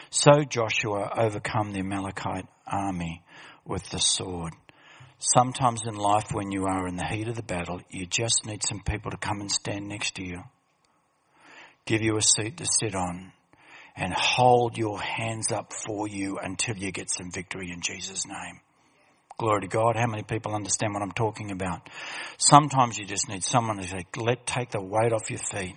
So 0.09 0.43
Joshua 0.43 1.11
overcome 1.17 1.71
the 1.71 1.79
Amalekite 1.79 2.47
army 2.67 3.23
with 3.65 3.89
the 3.89 3.99
sword. 3.99 4.53
Sometimes 5.17 5.83
in 5.85 5.95
life 5.95 6.31
when 6.31 6.51
you 6.51 6.65
are 6.65 6.87
in 6.87 6.97
the 6.97 7.05
heat 7.05 7.27
of 7.27 7.35
the 7.35 7.43
battle, 7.43 7.81
you 7.89 8.05
just 8.05 8.45
need 8.45 8.63
some 8.63 8.81
people 8.81 9.11
to 9.11 9.17
come 9.17 9.41
and 9.41 9.51
stand 9.51 9.87
next 9.87 10.15
to 10.15 10.23
you 10.23 10.43
give 11.85 12.01
you 12.01 12.17
a 12.17 12.21
seat 12.21 12.57
to 12.57 12.65
sit 12.65 12.95
on, 12.95 13.31
and 13.95 14.13
hold 14.13 14.77
your 14.77 14.99
hands 14.99 15.51
up 15.51 15.71
for 15.71 16.07
you 16.07 16.37
until 16.37 16.75
you 16.75 16.91
get 16.91 17.09
some 17.09 17.31
victory 17.31 17.71
in 17.71 17.81
Jesus' 17.81 18.25
name. 18.27 18.59
Glory 19.37 19.61
to 19.61 19.67
God. 19.67 19.95
How 19.95 20.07
many 20.07 20.23
people 20.23 20.55
understand 20.55 20.93
what 20.93 21.03
I'm 21.03 21.11
talking 21.11 21.51
about? 21.51 21.89
Sometimes 22.37 22.97
you 22.97 23.05
just 23.05 23.29
need 23.29 23.43
someone 23.43 23.77
to 23.77 23.87
say, 23.87 24.05
let 24.17 24.45
take 24.45 24.71
the 24.71 24.81
weight 24.81 25.13
off 25.13 25.29
your 25.29 25.39
feet 25.39 25.75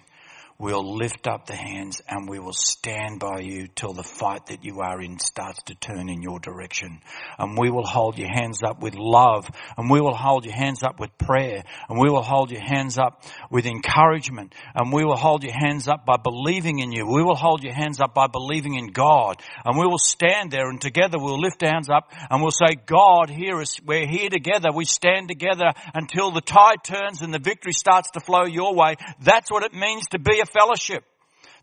We'll 0.60 0.96
lift 0.96 1.28
up 1.28 1.46
the 1.46 1.54
hands 1.54 2.02
and 2.08 2.28
we 2.28 2.40
will 2.40 2.52
stand 2.52 3.20
by 3.20 3.42
you 3.42 3.68
till 3.68 3.92
the 3.92 4.02
fight 4.02 4.46
that 4.46 4.64
you 4.64 4.80
are 4.80 5.00
in 5.00 5.20
starts 5.20 5.62
to 5.66 5.76
turn 5.76 6.08
in 6.08 6.20
your 6.20 6.40
direction. 6.40 6.98
And 7.38 7.56
we 7.56 7.70
will 7.70 7.86
hold 7.86 8.18
your 8.18 8.28
hands 8.28 8.58
up 8.66 8.82
with 8.82 8.96
love 8.96 9.48
and 9.76 9.88
we 9.88 10.00
will 10.00 10.16
hold 10.16 10.44
your 10.44 10.56
hands 10.56 10.82
up 10.82 10.98
with 10.98 11.16
prayer 11.16 11.62
and 11.88 12.00
we 12.00 12.10
will 12.10 12.24
hold 12.24 12.50
your 12.50 12.60
hands 12.60 12.98
up 12.98 13.22
with 13.52 13.66
encouragement 13.66 14.52
and 14.74 14.92
we 14.92 15.04
will 15.04 15.16
hold 15.16 15.44
your 15.44 15.52
hands 15.56 15.86
up 15.86 16.04
by 16.04 16.16
believing 16.16 16.80
in 16.80 16.90
you. 16.90 17.06
We 17.06 17.22
will 17.22 17.36
hold 17.36 17.62
your 17.62 17.74
hands 17.74 18.00
up 18.00 18.12
by 18.12 18.26
believing 18.26 18.74
in 18.74 18.88
God 18.88 19.40
and 19.64 19.78
we 19.78 19.86
will 19.86 19.96
stand 19.96 20.50
there 20.50 20.68
and 20.70 20.80
together 20.80 21.20
we'll 21.20 21.40
lift 21.40 21.62
our 21.62 21.70
hands 21.70 21.88
up 21.88 22.10
and 22.30 22.42
we'll 22.42 22.50
say, 22.50 22.74
God, 22.84 23.30
hear 23.30 23.60
us. 23.60 23.80
We're 23.86 24.08
here 24.08 24.28
together. 24.28 24.70
We 24.74 24.86
stand 24.86 25.28
together 25.28 25.72
until 25.94 26.32
the 26.32 26.40
tide 26.40 26.82
turns 26.82 27.22
and 27.22 27.32
the 27.32 27.38
victory 27.38 27.74
starts 27.74 28.10
to 28.14 28.20
flow 28.20 28.44
your 28.44 28.74
way. 28.74 28.96
That's 29.20 29.52
what 29.52 29.62
it 29.62 29.72
means 29.72 30.02
to 30.10 30.18
be 30.18 30.40
a 30.40 30.47
fellowship. 30.48 31.04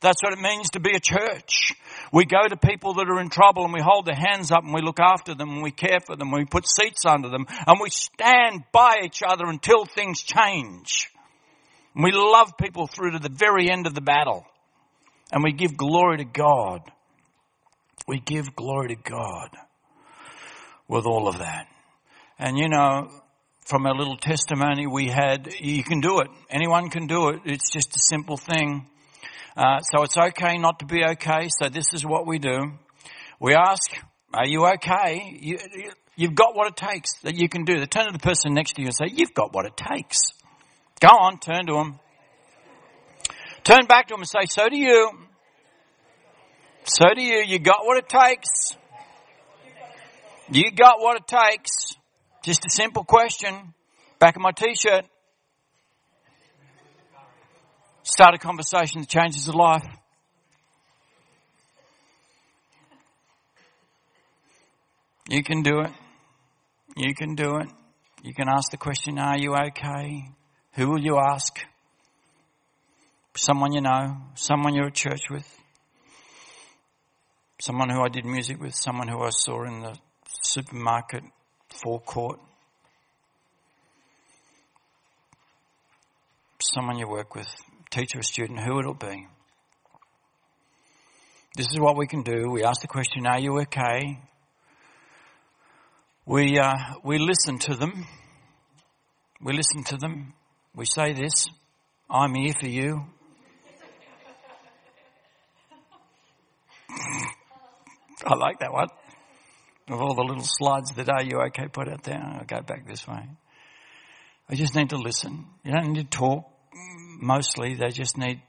That's 0.01 0.21
what 0.21 0.33
it 0.33 0.39
means 0.39 0.71
to 0.71 0.79
be 0.79 0.95
a 0.95 0.99
church. 0.99 1.73
We 2.11 2.25
go 2.25 2.47
to 2.47 2.57
people 2.57 2.95
that 2.95 3.09
are 3.09 3.19
in 3.19 3.29
trouble 3.29 3.63
and 3.63 3.73
we 3.73 3.81
hold 3.81 4.05
their 4.05 4.15
hands 4.15 4.51
up 4.51 4.63
and 4.63 4.73
we 4.73 4.81
look 4.81 4.99
after 4.99 5.33
them 5.33 5.49
and 5.49 5.63
we 5.63 5.71
care 5.71 5.99
for 6.05 6.15
them 6.15 6.29
and 6.29 6.37
we 6.39 6.45
put 6.45 6.67
seats 6.67 7.05
under 7.05 7.29
them 7.29 7.45
and 7.65 7.79
we 7.81 7.89
stand 7.89 8.63
by 8.71 9.01
each 9.03 9.23
other 9.25 9.45
until 9.45 9.85
things 9.85 10.21
change. 10.21 11.09
And 11.95 12.03
we 12.03 12.11
love 12.11 12.57
people 12.57 12.87
through 12.87 13.11
to 13.11 13.19
the 13.19 13.33
very 13.33 13.69
end 13.69 13.87
of 13.87 13.95
the 13.95 14.01
battle 14.01 14.45
and 15.31 15.43
we 15.43 15.53
give 15.53 15.77
glory 15.77 16.17
to 16.17 16.25
God. 16.25 16.81
We 18.07 18.19
give 18.19 18.55
glory 18.55 18.89
to 18.89 19.09
God 19.09 19.49
with 20.87 21.05
all 21.05 21.27
of 21.27 21.39
that. 21.39 21.67
And 22.37 22.57
you 22.57 22.69
know, 22.69 23.09
from 23.65 23.87
a 23.87 23.91
little 23.91 24.15
testimony 24.15 24.85
we 24.85 25.07
had, 25.07 25.51
you 25.59 25.83
can 25.83 25.99
do 25.99 26.19
it. 26.19 26.27
Anyone 26.49 26.89
can 26.89 27.07
do 27.07 27.29
it. 27.29 27.41
It's 27.45 27.71
just 27.71 27.95
a 27.95 27.99
simple 27.99 28.37
thing. 28.37 28.87
Uh, 29.57 29.79
so 29.79 30.03
it's 30.03 30.17
okay 30.17 30.57
not 30.57 30.79
to 30.79 30.85
be 30.85 31.03
okay. 31.03 31.49
So 31.61 31.69
this 31.69 31.93
is 31.93 32.05
what 32.05 32.27
we 32.27 32.37
do. 32.37 32.73
We 33.39 33.55
ask, 33.55 33.91
are 34.33 34.45
you 34.45 34.67
okay? 34.75 35.39
You, 35.41 35.57
you've 36.15 36.35
got 36.35 36.55
what 36.55 36.67
it 36.67 36.75
takes 36.75 37.13
that 37.23 37.35
you 37.35 37.49
can 37.49 37.65
do. 37.65 37.83
Turn 37.87 38.05
to 38.05 38.11
the 38.11 38.19
person 38.19 38.53
next 38.53 38.73
to 38.73 38.81
you 38.81 38.87
and 38.87 38.95
say, 38.95 39.07
you've 39.11 39.33
got 39.33 39.53
what 39.53 39.65
it 39.65 39.75
takes. 39.75 40.19
Go 40.99 41.07
on, 41.07 41.39
turn 41.39 41.65
to 41.65 41.73
them. 41.73 41.99
Turn 43.63 43.85
back 43.87 44.07
to 44.07 44.13
them 44.13 44.21
and 44.21 44.29
say, 44.29 44.45
so 44.47 44.69
do 44.69 44.77
you. 44.77 45.09
So 46.83 47.05
do 47.15 47.21
you. 47.21 47.43
You 47.47 47.57
got 47.57 47.79
what 47.83 47.97
it 47.97 48.07
takes. 48.07 48.77
You 50.51 50.69
got 50.71 50.99
what 50.99 51.17
it 51.17 51.27
takes. 51.27 51.95
Just 52.45 52.63
a 52.63 52.69
simple 52.69 53.03
question. 53.03 53.73
Back 54.19 54.35
of 54.35 54.43
my 54.43 54.51
t-shirt. 54.51 55.05
Start 58.03 58.35
a 58.35 58.37
conversation 58.37 59.01
that 59.01 59.09
changes 59.09 59.47
a 59.47 59.51
life. 59.51 59.83
You 65.27 65.41
can 65.41 65.63
do 65.63 65.79
it. 65.79 65.91
You 66.95 67.15
can 67.15 67.33
do 67.33 67.55
it. 67.55 67.67
You 68.21 68.35
can 68.35 68.47
ask 68.47 68.69
the 68.69 68.77
question, 68.77 69.17
are 69.17 69.39
you 69.39 69.55
okay? 69.55 70.29
Who 70.73 70.91
will 70.91 71.01
you 71.01 71.17
ask? 71.17 71.57
Someone 73.35 73.73
you 73.73 73.81
know, 73.81 74.17
someone 74.35 74.75
you're 74.75 74.85
at 74.85 74.93
church 74.93 75.31
with, 75.31 75.51
someone 77.59 77.89
who 77.89 78.01
I 78.01 78.09
did 78.09 78.23
music 78.23 78.61
with, 78.61 78.75
someone 78.75 79.07
who 79.07 79.23
I 79.23 79.31
saw 79.31 79.63
in 79.63 79.79
the 79.79 79.97
supermarket 80.43 81.23
forecourt, 81.83 82.39
someone 86.61 86.97
you 86.97 87.07
work 87.07 87.35
with, 87.35 87.47
teacher 87.91 88.19
or 88.19 88.23
student, 88.23 88.59
who 88.59 88.79
it'll 88.79 88.93
be. 88.93 89.27
This 91.55 91.67
is 91.71 91.79
what 91.79 91.95
we 91.97 92.07
can 92.07 92.21
do. 92.21 92.49
We 92.49 92.63
ask 92.63 92.81
the 92.81 92.87
question, 92.87 93.25
are 93.25 93.39
you 93.39 93.59
okay? 93.61 94.19
We, 96.25 96.59
uh, 96.59 96.73
we 97.03 97.17
listen 97.17 97.59
to 97.59 97.75
them. 97.75 98.05
We 99.41 99.53
listen 99.53 99.83
to 99.85 99.97
them. 99.97 100.33
We 100.75 100.85
say 100.85 101.13
this, 101.13 101.47
I'm 102.09 102.33
here 102.35 102.53
for 102.59 102.67
you. 102.67 103.05
I 108.25 108.35
like 108.35 108.59
that 108.59 108.73
one. 108.73 108.87
Of 109.87 110.01
all 110.01 110.15
the 110.15 110.23
little 110.23 110.43
slides 110.43 110.91
that 110.95 111.09
Are 111.09 111.21
You 111.21 111.41
OK 111.41 111.67
put 111.67 111.87
out 111.87 112.03
there, 112.03 112.19
I'll 112.19 112.45
go 112.45 112.61
back 112.61 112.87
this 112.87 113.07
way. 113.07 113.27
I 114.49 114.55
just 114.55 114.75
need 114.75 114.89
to 114.89 114.97
listen. 114.97 115.45
You 115.63 115.71
don't 115.71 115.93
need 115.93 116.11
to 116.11 116.17
talk. 116.17 116.45
Mostly 117.19 117.75
they 117.75 117.89
just 117.89 118.17
need 118.17 118.41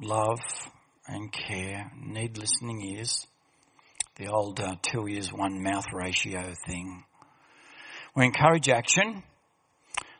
love 0.00 0.40
and 1.06 1.32
care, 1.32 1.90
need 2.00 2.38
listening 2.38 2.82
ears. 2.96 3.26
The 4.16 4.28
old 4.28 4.60
uh, 4.60 4.76
two 4.80 5.08
ears, 5.08 5.32
one 5.32 5.62
mouth 5.62 5.86
ratio 5.92 6.54
thing. 6.66 7.04
We 8.14 8.24
encourage 8.24 8.68
action. 8.68 9.24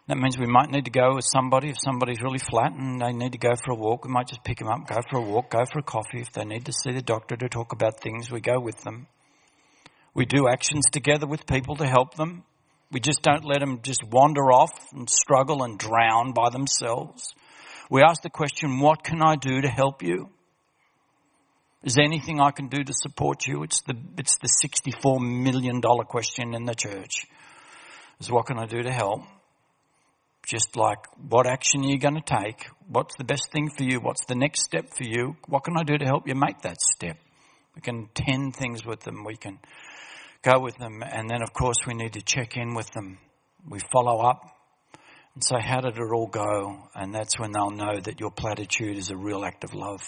That 0.09 0.18
means 0.18 0.37
we 0.37 0.47
might 0.47 0.70
need 0.70 0.85
to 0.85 0.90
go 0.90 1.14
with 1.14 1.25
somebody 1.33 1.70
if 1.70 1.77
somebody's 1.79 2.20
really 2.20 2.38
flat 2.38 2.73
and 2.73 3.01
they 3.01 3.12
need 3.12 3.33
to 3.33 3.38
go 3.38 3.55
for 3.64 3.73
a 3.73 3.77
walk. 3.77 4.05
We 4.05 4.11
might 4.11 4.29
just 4.29 4.44
pick 4.44 4.59
them 4.59 4.68
up, 4.68 4.87
go 4.87 5.01
for 5.09 5.18
a 5.18 5.23
walk, 5.23 5.51
go 5.51 5.64
for 5.73 5.79
a 5.79 5.83
coffee. 5.83 6.20
If 6.20 6.33
they 6.33 6.44
need 6.44 6.66
to 6.66 6.73
see 6.73 6.92
the 6.92 7.03
doctor 7.03 7.37
to 7.37 7.49
talk 7.49 7.73
about 7.73 8.01
things, 8.01 8.31
we 8.31 8.40
go 8.40 8.59
with 8.61 8.81
them. 8.83 9.07
We 10.14 10.24
do 10.24 10.48
actions 10.48 10.85
together 10.92 11.27
with 11.27 11.46
people 11.46 11.77
to 11.77 11.87
help 11.87 12.14
them. 12.14 12.44
We 12.92 13.00
just 13.00 13.22
don't 13.22 13.44
let 13.44 13.61
them 13.61 13.81
just 13.83 14.05
wander 14.05 14.53
off 14.53 14.70
and 14.92 15.11
struggle 15.11 15.64
and 15.64 15.79
drown 15.79 16.33
by 16.33 16.50
themselves. 16.50 17.35
We 17.90 18.03
ask 18.03 18.22
the 18.22 18.31
question, 18.31 18.79
what 18.79 19.03
can 19.03 19.20
I 19.22 19.35
do 19.35 19.61
to 19.61 19.68
help 19.68 20.03
you? 20.03 20.31
Is 21.83 21.94
there 21.94 22.05
anything 22.05 22.40
I 22.40 22.50
can 22.50 22.68
do 22.68 22.83
to 22.83 22.92
support 22.94 23.46
you? 23.46 23.62
It's 23.62 23.83
the, 23.83 23.94
it's 24.16 24.38
the 24.38 24.48
$64 24.48 25.20
million 25.20 25.83
question 25.83 26.55
in 26.55 26.64
the 26.64 26.74
church. 26.74 27.27
Is 28.20 28.31
what 28.31 28.46
can 28.46 28.59
I 28.59 28.66
do 28.66 28.83
to 28.83 28.92
help? 28.92 29.22
Just 30.46 30.77
like, 30.77 30.98
what 31.29 31.46
action 31.46 31.83
are 31.83 31.88
you 31.88 31.98
going 31.98 32.20
to 32.20 32.42
take? 32.42 32.66
What's 32.88 33.16
the 33.16 33.24
best 33.24 33.50
thing 33.50 33.70
for 33.70 33.83
you? 33.83 33.98
What's 33.98 34.24
the 34.27 34.35
next 34.35 34.62
step 34.62 34.94
for 34.96 35.05
you? 35.05 35.37
What 35.48 35.64
can 35.64 35.77
I 35.77 35.83
do 35.83 35.98
to 35.98 36.05
help 36.05 36.29
you 36.29 36.35
make 36.35 36.62
that 36.62 36.81
step? 36.81 37.18
We 37.74 37.83
can 37.83 38.09
tend 38.14 38.55
things 38.55 38.87
with 38.87 39.00
them. 39.00 39.24
We 39.24 39.37
can 39.37 39.59
go 40.44 40.61
with 40.61 40.76
them. 40.76 41.02
And 41.02 41.28
then, 41.28 41.42
of 41.42 41.52
course, 41.52 41.78
we 41.87 41.94
need 41.94 42.12
to 42.12 42.22
check 42.22 42.57
in 42.57 42.74
with 42.74 42.90
them. 42.92 43.18
We 43.68 43.80
follow 43.92 44.20
up 44.20 44.42
and 45.35 45.42
say, 45.42 45.57
How 45.61 45.80
did 45.80 45.96
it 45.96 46.12
all 46.12 46.26
go? 46.26 46.88
And 46.94 47.14
that's 47.14 47.38
when 47.38 47.52
they'll 47.52 47.70
know 47.70 47.98
that 47.98 48.20
your 48.20 48.30
platitude 48.30 48.96
is 48.98 49.11
a 49.11 49.16
real 49.16 49.44
act 49.44 49.64
of 49.64 49.74
love. 49.74 50.02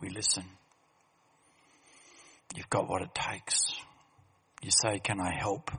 We 0.00 0.10
listen. 0.10 0.44
You've 2.54 2.70
got 2.70 2.88
what 2.88 3.02
it 3.02 3.14
takes. 3.14 3.58
You 4.62 4.70
say, 4.70 5.00
Can 5.00 5.20
I 5.20 5.32
help? 5.38 5.70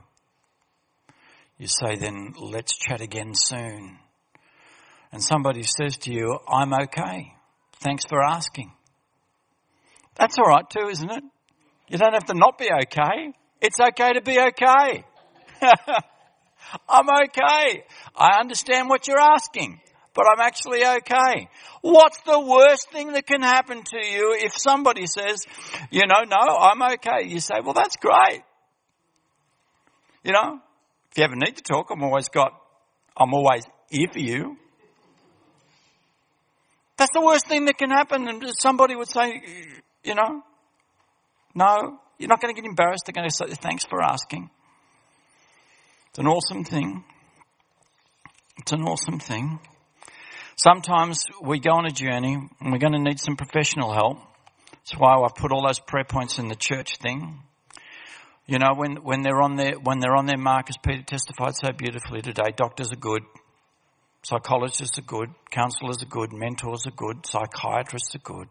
You 1.58 1.66
say, 1.66 1.96
Then 1.96 2.34
let's 2.38 2.76
chat 2.76 3.00
again 3.00 3.32
soon. 3.34 3.98
And 5.10 5.22
somebody 5.22 5.62
says 5.62 5.96
to 5.98 6.12
you, 6.12 6.38
I'm 6.46 6.74
okay. 6.74 7.32
Thanks 7.80 8.04
for 8.04 8.22
asking. 8.22 8.72
That's 10.16 10.36
all 10.38 10.44
right 10.44 10.68
too, 10.68 10.88
isn't 10.90 11.10
it? 11.10 11.24
You 11.88 11.98
don't 11.98 12.12
have 12.12 12.26
to 12.26 12.34
not 12.34 12.58
be 12.58 12.68
okay. 12.84 13.32
It's 13.60 13.80
okay 13.80 14.12
to 14.12 14.20
be 14.20 14.38
okay. 14.38 15.04
I'm 16.88 17.06
okay. 17.08 17.84
I 18.14 18.40
understand 18.40 18.88
what 18.88 19.08
you're 19.08 19.20
asking, 19.20 19.80
but 20.14 20.26
I'm 20.30 20.40
actually 20.40 20.84
okay. 20.84 21.48
What's 21.80 22.20
the 22.22 22.38
worst 22.38 22.90
thing 22.90 23.12
that 23.12 23.26
can 23.26 23.42
happen 23.42 23.82
to 23.82 24.06
you 24.06 24.36
if 24.38 24.52
somebody 24.56 25.06
says, 25.06 25.44
you 25.90 26.06
know, 26.06 26.24
no, 26.28 26.56
I'm 26.56 26.82
okay? 26.94 27.26
You 27.26 27.40
say, 27.40 27.60
well, 27.64 27.74
that's 27.74 27.96
great. 27.96 28.42
You 30.22 30.32
know, 30.32 30.60
if 31.10 31.18
you 31.18 31.24
ever 31.24 31.36
need 31.36 31.56
to 31.56 31.62
talk, 31.62 31.90
I'm 31.90 32.02
always 32.02 32.28
got, 32.28 32.52
I'm 33.16 33.32
always 33.32 33.64
here 33.88 34.08
for 34.12 34.18
you. 34.18 34.56
That's 36.98 37.12
the 37.14 37.22
worst 37.22 37.46
thing 37.46 37.64
that 37.66 37.78
can 37.78 37.90
happen. 37.90 38.28
And 38.28 38.44
somebody 38.58 38.94
would 38.96 39.08
say, 39.08 39.40
you 40.04 40.14
know, 40.14 40.42
no, 41.58 41.98
you're 42.18 42.28
not 42.28 42.40
going 42.40 42.54
to 42.54 42.60
get 42.60 42.68
embarrassed. 42.68 43.02
They're 43.06 43.12
going 43.12 43.28
to 43.28 43.34
say, 43.34 43.46
thanks 43.60 43.84
for 43.84 44.00
asking. 44.00 44.48
It's 46.10 46.18
an 46.20 46.28
awesome 46.28 46.62
thing. 46.62 47.04
It's 48.58 48.70
an 48.70 48.82
awesome 48.82 49.18
thing. 49.18 49.58
Sometimes 50.54 51.24
we 51.42 51.58
go 51.58 51.72
on 51.72 51.86
a 51.86 51.90
journey 51.90 52.34
and 52.60 52.72
we're 52.72 52.78
going 52.78 52.92
to 52.92 53.00
need 53.00 53.18
some 53.18 53.36
professional 53.36 53.92
help. 53.92 54.18
That's 54.70 54.92
why 54.98 55.16
I've 55.16 55.34
put 55.34 55.50
all 55.50 55.66
those 55.66 55.80
prayer 55.80 56.04
points 56.04 56.38
in 56.38 56.46
the 56.46 56.54
church 56.54 56.98
thing. 56.98 57.40
You 58.46 58.58
know, 58.58 58.74
when, 58.76 59.02
when 59.02 59.22
they're 59.22 59.42
on 59.42 59.56
their, 59.56 59.72
when 59.74 59.98
they're 59.98 60.16
on 60.16 60.26
their 60.26 60.38
mark, 60.38 60.66
as 60.70 60.76
Peter 60.78 61.02
testified 61.02 61.54
so 61.56 61.72
beautifully 61.76 62.22
today, 62.22 62.54
doctors 62.56 62.92
are 62.92 62.96
good, 62.96 63.22
psychologists 64.22 64.98
are 64.98 65.02
good, 65.02 65.30
counselors 65.50 66.02
are 66.02 66.08
good, 66.08 66.32
mentors 66.32 66.86
are 66.86 66.96
good, 66.96 67.26
psychiatrists 67.26 68.14
are 68.14 68.24
good. 68.24 68.48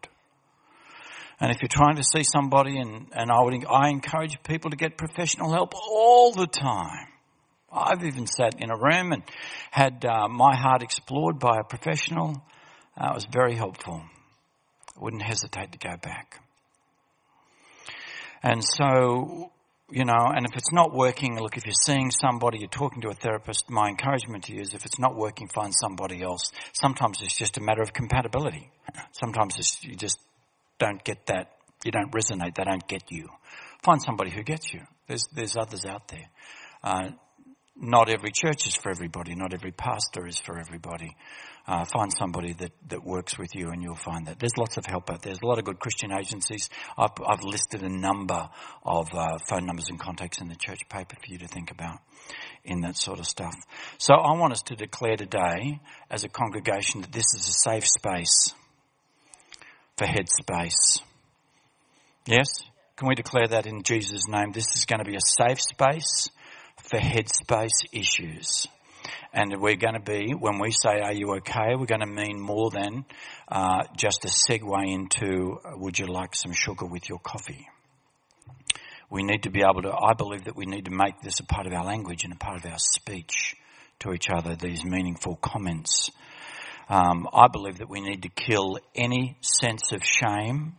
And 1.40 1.52
if 1.52 1.62
you're 1.62 1.70
trying 1.70 1.98
to 1.98 2.04
see 2.04 2.24
somebody, 2.24 2.80
and, 2.80 3.08
and 3.12 3.32
I 3.32 3.42
would, 3.42 3.66
I 3.66 3.90
encourage 3.90 4.42
people 4.44 4.72
to 4.72 4.78
get 4.78 4.98
professional 4.98 5.52
help 5.52 5.74
all 5.76 6.32
the 6.32 6.48
time. 6.48 7.08
I've 7.72 8.04
even 8.04 8.26
sat 8.26 8.56
in 8.60 8.72
a 8.72 8.78
room 8.78 9.12
and 9.12 9.24
had 9.72 10.04
uh, 10.04 10.28
my 10.28 10.56
heart 10.56 10.82
explored 10.82 11.38
by 11.38 11.60
a 11.60 11.64
professional. 11.64 12.42
Uh, 12.98 13.10
it 13.12 13.16
was 13.16 13.28
very 13.32 13.56
helpful. 13.56 14.02
I 14.96 15.04
wouldn't 15.04 15.22
hesitate 15.22 15.74
to 15.74 15.78
go 15.78 15.96
back. 15.98 16.42
And 18.42 18.64
so, 18.64 19.52
you 19.92 20.06
know, 20.06 20.26
and 20.36 20.46
if 20.46 20.56
it's 20.56 20.72
not 20.72 20.94
working, 20.94 21.40
look, 21.40 21.58
if 21.58 21.66
you're 21.66 21.74
seeing 21.84 22.10
somebody, 22.10 22.60
you're 22.60 22.70
talking 22.70 23.02
to 23.02 23.10
a 23.10 23.14
therapist, 23.14 23.70
my 23.70 23.90
encouragement 23.90 24.46
to 24.46 24.54
you 24.54 24.62
is 24.62 24.74
if 24.74 24.86
it's 24.86 25.00
not 25.00 25.16
working, 25.16 25.48
find 25.48 25.74
somebody 25.76 26.24
else. 26.24 26.52
Sometimes 26.74 27.22
it's 27.22 27.38
just 27.38 27.58
a 27.58 27.62
matter 27.62 27.82
of 27.82 27.94
compatibility. 27.94 28.72
Sometimes 29.12 29.56
it's, 29.58 29.84
you 29.84 29.96
just 29.96 30.20
don't 30.80 31.04
get 31.04 31.26
that, 31.28 31.52
you 31.84 31.92
don't 31.92 32.12
resonate, 32.12 32.56
they 32.56 32.64
don't 32.64 32.88
get 32.88 33.12
you. 33.12 33.30
Find 33.84 34.02
somebody 34.02 34.32
who 34.32 34.44
gets 34.44 34.74
you. 34.74 34.82
There's, 35.08 35.26
there's 35.34 35.56
others 35.56 35.86
out 35.86 36.08
there. 36.08 36.30
Uh, 36.84 37.10
not 37.80 38.10
every 38.10 38.32
church 38.32 38.66
is 38.66 38.76
for 38.76 38.90
everybody. 38.90 39.36
Not 39.36 39.54
every 39.54 39.72
pastor 39.72 40.26
is 40.26 40.40
for 40.40 40.58
everybody. 40.58 41.16
Uh, 41.68 41.86
find 41.86 42.12
somebody 42.18 42.54
that, 42.54 42.72
that 42.88 43.04
works 43.04 43.38
with 43.38 43.54
you 43.54 43.70
and 43.70 43.84
you'll 43.84 43.96
find 43.96 44.26
that. 44.28 44.40
There's 44.40 44.58
lots 44.58 44.78
of 44.78 44.86
help 44.86 45.12
out 45.12 45.22
there. 45.22 45.32
There's 45.32 45.44
a 45.44 45.46
lot 45.46 45.60
of 45.60 45.66
good 45.66 45.80
Christian 45.80 46.12
agencies. 46.12 46.70
I've, 46.98 47.12
I've 47.26 47.44
listed 47.44 47.84
a 47.84 47.90
number 47.90 48.50
of 48.84 49.10
uh, 49.14 49.38
phone 49.48 49.66
numbers 49.66 49.90
and 49.90 50.00
contacts 50.00 50.42
in 50.42 50.48
the 50.48 50.56
church 50.56 50.88
paper 50.90 51.16
for 51.16 51.32
you 51.32 51.38
to 51.40 51.48
think 51.48 51.70
about 51.70 52.00
in 52.64 52.82
that 52.82 52.98
sort 52.98 53.20
of 53.20 53.28
stuff. 53.28 53.54
So 53.98 54.16
I 54.16 54.38
want 54.38 54.54
us 54.54 54.62
to 54.64 54.76
declare 54.76 55.18
today 55.18 55.80
as 56.10 56.24
a 56.24 56.30
congregation 56.30 57.02
that 57.02 57.12
this 57.12 57.34
is 57.36 57.48
a 57.48 57.70
safe 57.70 57.86
space 57.86 58.54
for 59.98 60.06
headspace. 60.06 61.02
Yes? 62.26 62.48
Can 62.96 63.08
we 63.08 63.16
declare 63.16 63.48
that 63.48 63.66
in 63.66 63.84
Jesus' 63.84 64.28
name? 64.28 64.52
This 64.52 64.76
is 64.76 64.86
going 64.86 65.00
to 65.00 65.10
be 65.10 65.16
a 65.16 65.22
safe 65.22 65.62
space 65.62 66.30
for 66.84 67.00
headspace 67.00 67.86
issues. 67.92 68.68
And 69.34 69.60
we're 69.60 69.76
going 69.76 69.94
to 69.94 70.00
be, 70.00 70.34
when 70.34 70.60
we 70.60 70.72
say, 70.72 71.00
are 71.02 71.14
you 71.14 71.36
okay, 71.38 71.76
we're 71.76 71.86
going 71.86 72.02
to 72.02 72.08
mean 72.08 72.40
more 72.40 72.70
than 72.70 73.06
uh, 73.48 73.84
just 73.96 74.26
a 74.26 74.30
segue 74.30 74.94
into, 74.94 75.60
would 75.76 76.00
you 76.00 76.08
like 76.08 76.36
some 76.36 76.54
sugar 76.54 76.86
with 76.86 77.08
your 77.10 77.20
coffee? 77.20 77.68
We 79.10 79.24
need 79.24 79.44
to 79.44 79.50
be 79.50 79.62
able 79.62 79.84
to, 79.84 79.94
I 79.94 80.14
believe 80.14 80.46
that 80.46 80.56
we 80.56 80.66
need 80.66 80.86
to 80.86 80.92
make 80.92 81.22
this 81.22 81.40
a 81.40 81.46
part 81.46 81.68
of 81.68 81.74
our 81.74 81.86
language 81.86 82.24
and 82.24 82.34
a 82.34 82.38
part 82.38 82.58
of 82.58 82.72
our 82.72 82.80
speech 82.80 83.56
to 84.00 84.12
each 84.12 84.30
other, 84.30 84.56
these 84.56 84.84
meaningful 84.84 85.36
comments. 85.38 86.12
Um, 86.90 87.28
I 87.34 87.48
believe 87.48 87.80
that 87.80 87.90
we 87.90 88.00
need 88.00 88.22
to 88.24 88.30
kill 88.30 88.80
any 88.96 89.38
sense 89.42 89.92
of 89.92 90.04
shame 90.06 90.76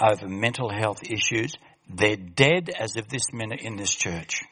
over 0.00 0.28
mental 0.28 0.70
health 0.70 1.02
issues. 1.02 1.56
They're 1.88 2.16
dead 2.16 2.70
as 2.78 2.96
of 2.96 3.08
this 3.08 3.32
minute 3.32 3.60
in 3.60 3.76
this 3.76 3.92
church. 3.92 4.42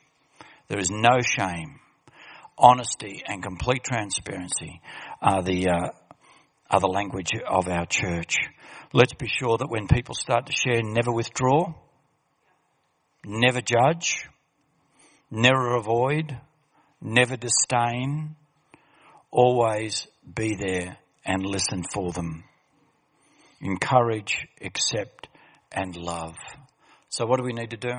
There 0.67 0.81
is 0.81 0.91
no 0.91 1.19
shame. 1.21 1.79
Honesty 2.59 3.23
and 3.27 3.41
complete 3.43 3.85
transparency 3.85 4.81
are 5.23 5.43
the, 5.43 5.69
uh, 5.69 5.91
are 6.69 6.81
the 6.81 6.89
language 6.89 7.31
of 7.49 7.69
our 7.69 7.87
church. 7.87 8.37
Let's 8.93 9.15
be 9.15 9.29
sure 9.29 9.57
that 9.57 9.71
when 9.71 9.87
people 9.87 10.17
start 10.17 10.47
to 10.47 10.53
share, 10.53 10.83
never 10.83 11.13
withdraw, 11.13 11.75
never 13.25 13.61
judge, 13.61 14.27
never 15.31 15.77
avoid, 15.77 16.37
never 17.01 17.37
disdain, 17.37 18.35
always 19.31 20.09
be 20.35 20.55
there 20.55 20.99
and 21.25 21.45
listen 21.45 21.85
for 21.93 22.13
them. 22.13 22.45
Encourage, 23.61 24.47
accept, 24.63 25.29
and 25.73 25.97
love. 25.97 26.37
So 27.09 27.27
what 27.27 27.39
do 27.39 27.45
we 27.45 27.53
need 27.53 27.71
to 27.71 27.77
do? 27.77 27.95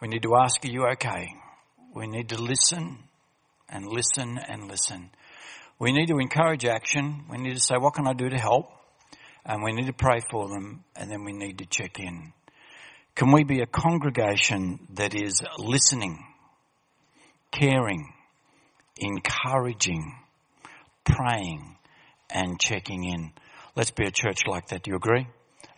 We 0.00 0.08
need 0.08 0.22
to 0.22 0.36
ask, 0.36 0.64
are 0.64 0.70
you 0.70 0.86
okay? 0.92 1.28
We 1.94 2.06
need 2.06 2.28
to 2.30 2.40
listen 2.40 2.98
and 3.68 3.86
listen 3.86 4.38
and 4.48 4.68
listen. 4.68 5.10
We 5.78 5.92
need 5.92 6.06
to 6.06 6.18
encourage 6.18 6.64
action. 6.64 7.24
We 7.30 7.38
need 7.38 7.54
to 7.54 7.60
say, 7.60 7.76
what 7.76 7.94
can 7.94 8.06
I 8.06 8.12
do 8.12 8.28
to 8.28 8.38
help? 8.38 8.70
And 9.44 9.62
we 9.62 9.72
need 9.72 9.86
to 9.86 9.92
pray 9.92 10.20
for 10.30 10.48
them 10.48 10.84
and 10.96 11.10
then 11.10 11.24
we 11.24 11.32
need 11.32 11.58
to 11.58 11.66
check 11.66 11.98
in. 11.98 12.32
Can 13.14 13.32
we 13.32 13.44
be 13.44 13.60
a 13.60 13.66
congregation 13.66 14.78
that 14.94 15.14
is 15.14 15.42
listening, 15.58 16.24
caring, 17.50 18.12
encouraging, 18.96 20.14
praying, 21.08 21.76
and 22.30 22.60
checking 22.60 23.04
in? 23.04 23.32
Let's 23.74 23.90
be 23.90 24.04
a 24.04 24.10
church 24.10 24.46
like 24.46 24.68
that. 24.68 24.82
Do 24.82 24.90
you 24.90 24.96
agree? 24.96 25.26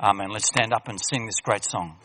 Amen. 0.01 0.31
Let's 0.31 0.47
stand 0.47 0.73
up 0.73 0.89
and 0.89 0.99
sing 1.01 1.27
this 1.27 1.41
great 1.43 1.65
song. 1.65 1.97